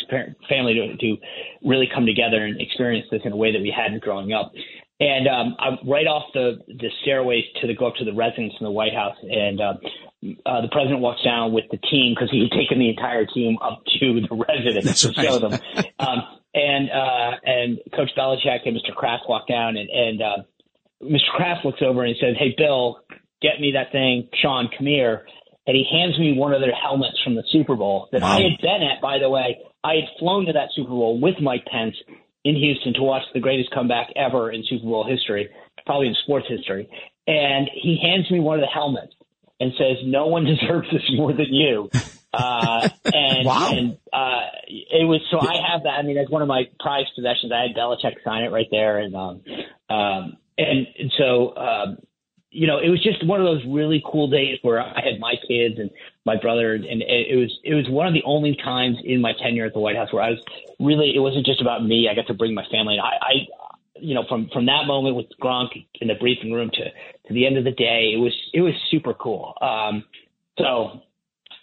family 0.49 0.73
to 0.73 0.97
to 0.97 1.17
really 1.63 1.87
come 1.87 2.05
together 2.05 2.43
and 2.43 2.59
experience 2.59 3.07
this 3.11 3.21
in 3.23 3.31
a 3.31 3.37
way 3.37 3.53
that 3.53 3.61
we 3.61 3.71
hadn't 3.71 4.03
growing 4.03 4.33
up. 4.33 4.51
And 5.01 5.27
um, 5.27 5.55
I'm 5.57 5.89
right 5.89 6.05
off 6.05 6.29
the 6.35 6.61
the 6.67 6.89
stairways 7.01 7.43
to 7.59 7.65
the 7.65 7.73
go 7.73 7.87
up 7.87 7.95
to 7.95 8.05
the 8.05 8.13
residence 8.13 8.53
in 8.59 8.63
the 8.63 8.71
White 8.71 8.93
House, 8.93 9.17
and 9.23 9.59
uh, 9.59 9.73
uh, 10.45 10.61
the 10.61 10.67
president 10.71 10.99
walks 10.99 11.23
down 11.23 11.53
with 11.53 11.65
the 11.71 11.77
team 11.89 12.13
because 12.13 12.29
he 12.29 12.41
had 12.41 12.51
taken 12.51 12.77
the 12.77 12.87
entire 12.87 13.25
team 13.25 13.57
up 13.63 13.81
to 13.99 14.21
the 14.21 14.45
residence 14.47 14.85
That's 14.85 15.01
to 15.01 15.07
right. 15.17 15.25
show 15.25 15.39
them. 15.39 15.59
um, 15.97 16.21
and 16.53 16.91
uh, 16.91 17.31
and 17.43 17.79
Coach 17.95 18.11
Belichick 18.15 18.61
and 18.67 18.77
Mr. 18.77 18.93
Kraft 18.95 19.23
walk 19.27 19.47
down, 19.47 19.75
and 19.75 19.89
and 19.89 20.21
uh, 20.21 20.37
Mr. 21.01 21.29
Kraft 21.33 21.65
looks 21.65 21.81
over 21.81 22.03
and 22.03 22.15
he 22.15 22.21
says, 22.21 22.35
"Hey, 22.37 22.53
Bill, 22.55 22.99
get 23.41 23.59
me 23.59 23.71
that 23.73 23.91
thing. 23.91 24.29
Sean, 24.39 24.69
come 24.77 24.85
here." 24.85 25.25
And 25.65 25.75
he 25.75 25.85
hands 25.91 26.17
me 26.19 26.33
one 26.37 26.53
of 26.53 26.61
their 26.61 26.73
helmets 26.75 27.17
from 27.23 27.33
the 27.33 27.43
Super 27.51 27.75
Bowl 27.75 28.07
that 28.11 28.21
I 28.21 28.41
had 28.41 28.61
been 28.61 28.81
at. 28.83 29.01
By 29.01 29.17
the 29.17 29.29
way, 29.29 29.57
I 29.83 29.93
had 29.95 30.05
flown 30.19 30.45
to 30.45 30.53
that 30.53 30.69
Super 30.75 30.89
Bowl 30.89 31.19
with 31.19 31.35
Mike 31.41 31.65
Pence 31.65 31.95
in 32.43 32.55
Houston 32.55 32.93
to 32.95 33.01
watch 33.03 33.23
the 33.33 33.39
greatest 33.39 33.71
comeback 33.71 34.07
ever 34.15 34.51
in 34.51 34.63
Super 34.67 34.85
Bowl 34.85 35.07
history, 35.07 35.49
probably 35.85 36.07
in 36.07 36.15
sports 36.23 36.47
history. 36.49 36.89
And 37.27 37.69
he 37.73 37.99
hands 38.01 38.29
me 38.31 38.39
one 38.39 38.55
of 38.57 38.61
the 38.61 38.67
helmets 38.67 39.13
and 39.59 39.71
says, 39.77 39.97
"No 40.03 40.27
one 40.27 40.43
deserves 40.55 40.87
this 40.91 41.03
more 41.13 41.33
than 41.33 41.53
you." 41.53 41.89
Uh, 42.33 42.89
and 43.13 43.45
Wow. 43.45 43.69
and 43.71 43.97
uh, 44.11 44.47
it 44.67 45.07
was 45.07 45.21
so 45.29 45.39
I 45.39 45.57
have 45.71 45.83
that. 45.83 45.99
I 45.99 46.01
mean, 46.01 46.15
that's 46.15 46.31
one 46.31 46.41
of 46.41 46.47
my 46.47 46.63
prized 46.79 47.09
possessions. 47.15 47.51
I 47.51 47.61
had 47.67 47.75
Belichick 47.75 48.23
sign 48.23 48.43
it 48.43 48.51
right 48.51 48.67
there, 48.71 48.97
and 48.99 49.15
um, 49.15 49.41
um, 49.89 50.37
and, 50.57 50.87
and 50.97 51.11
so 51.17 51.55
um, 51.55 51.97
you 52.49 52.67
know, 52.67 52.79
it 52.79 52.89
was 52.89 53.01
just 53.03 53.25
one 53.25 53.39
of 53.39 53.45
those 53.45 53.63
really 53.67 54.03
cool 54.05 54.29
days 54.29 54.57
where 54.61 54.81
I 54.81 55.01
had 55.03 55.19
my 55.19 55.35
kids 55.47 55.75
and 55.77 55.89
my 56.25 56.39
brother, 56.39 56.73
and 56.73 57.01
it, 57.01 57.35
was 57.35 57.57
it 57.63 57.73
was 57.73 57.89
one 57.89 58.07
of 58.07 58.13
the 58.13 58.23
only 58.25 58.55
times 58.63 58.97
in 59.03 59.21
my 59.21 59.33
tenure 59.41 59.65
at 59.65 59.73
the 59.73 59.79
White 59.79 59.95
House 59.95 60.13
where 60.13 60.23
I 60.23 60.29
was 60.29 60.39
really. 60.79 61.13
It 61.15 61.19
wasn't 61.19 61.45
just 61.45 61.61
about 61.61 61.83
me. 61.83 62.07
I 62.11 62.15
got 62.15 62.27
to 62.27 62.33
bring 62.33 62.53
my 62.53 62.65
family, 62.71 62.95
and 62.95 63.01
I. 63.01 63.17
I 63.21 63.33
you 64.03 64.15
know, 64.15 64.23
from 64.27 64.49
from 64.51 64.65
that 64.65 64.87
moment 64.87 65.15
with 65.15 65.27
Gronk 65.39 65.69
in 65.99 66.07
the 66.07 66.15
briefing 66.15 66.51
room 66.51 66.71
to 66.73 66.83
to 67.27 67.33
the 67.33 67.45
end 67.45 67.57
of 67.57 67.63
the 67.63 67.71
day, 67.71 68.11
it 68.15 68.17
was 68.17 68.33
it 68.51 68.61
was 68.61 68.73
super 68.89 69.13
cool. 69.13 69.53
Um, 69.61 70.03
so, 70.57 71.01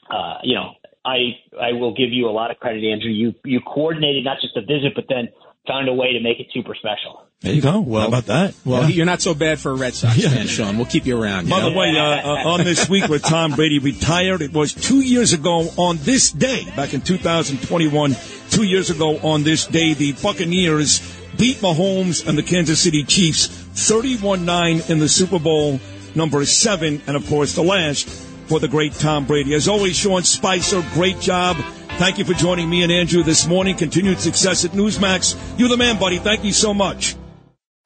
uh, 0.08 0.38
you 0.44 0.54
know, 0.54 0.74
I 1.04 1.38
I 1.60 1.72
will 1.72 1.92
give 1.92 2.10
you 2.10 2.28
a 2.28 2.30
lot 2.30 2.52
of 2.52 2.58
credit, 2.58 2.84
Andrew. 2.84 3.10
You 3.10 3.34
you 3.44 3.60
coordinated 3.60 4.24
not 4.24 4.38
just 4.40 4.54
the 4.54 4.60
visit, 4.60 4.92
but 4.94 5.06
then 5.08 5.30
found 5.68 5.88
a 5.88 5.92
way 5.92 6.12
to 6.14 6.20
make 6.20 6.40
it 6.40 6.46
super 6.52 6.74
special. 6.74 7.22
There 7.40 7.52
you 7.52 7.60
go. 7.62 7.78
Well, 7.80 8.02
How 8.02 8.08
about 8.08 8.26
that? 8.26 8.54
Well, 8.64 8.82
Yeah. 8.82 8.88
you're 8.88 9.06
not 9.06 9.22
so 9.22 9.32
bad 9.34 9.60
for 9.60 9.70
a 9.70 9.74
Red 9.74 9.94
Sox 9.94 10.20
fan, 10.20 10.48
Sean. 10.48 10.76
We'll 10.76 10.86
keep 10.86 11.06
you 11.06 11.20
around. 11.22 11.44
you 11.44 11.50
By 11.50 11.60
know? 11.60 11.70
the 11.70 11.76
way, 11.76 11.96
uh, 11.96 12.02
uh, 12.02 12.48
on 12.48 12.64
this 12.64 12.88
week 12.88 13.06
with 13.08 13.22
Tom 13.22 13.52
Brady 13.52 13.78
retired, 13.78 14.42
it 14.42 14.52
was 14.52 14.72
two 14.74 15.00
years 15.02 15.32
ago 15.32 15.68
on 15.76 15.98
this 16.02 16.32
day, 16.32 16.66
back 16.74 16.94
in 16.94 17.00
2021, 17.02 18.16
two 18.50 18.64
years 18.64 18.90
ago 18.90 19.18
on 19.18 19.44
this 19.44 19.66
day, 19.66 19.94
the 19.94 20.12
Buccaneers 20.20 21.00
beat 21.36 21.58
Mahomes 21.58 22.26
and 22.26 22.36
the 22.36 22.42
Kansas 22.42 22.80
City 22.80 23.04
Chiefs 23.04 23.46
31-9 23.74 24.90
in 24.90 24.98
the 24.98 25.08
Super 25.08 25.38
Bowl 25.38 25.78
number 26.16 26.44
seven, 26.44 27.00
and 27.06 27.16
of 27.16 27.24
course 27.28 27.54
the 27.54 27.62
last 27.62 28.08
for 28.48 28.58
the 28.58 28.66
great 28.68 28.94
Tom 28.94 29.26
Brady. 29.26 29.54
As 29.54 29.68
always, 29.68 29.96
Sean 29.96 30.22
Spicer, 30.24 30.82
great 30.94 31.20
job. 31.20 31.56
Thank 31.98 32.18
you 32.18 32.24
for 32.24 32.32
joining 32.32 32.70
me 32.70 32.84
and 32.84 32.92
Andrew 32.92 33.24
this 33.24 33.48
morning. 33.48 33.76
Continued 33.76 34.20
success 34.20 34.64
at 34.64 34.70
Newsmax. 34.70 35.36
You're 35.58 35.68
the 35.68 35.76
man, 35.76 35.98
buddy. 35.98 36.18
Thank 36.18 36.44
you 36.44 36.52
so 36.52 36.72
much. 36.72 37.16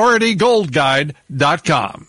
PriorityGoldGuide.com. 0.00 2.06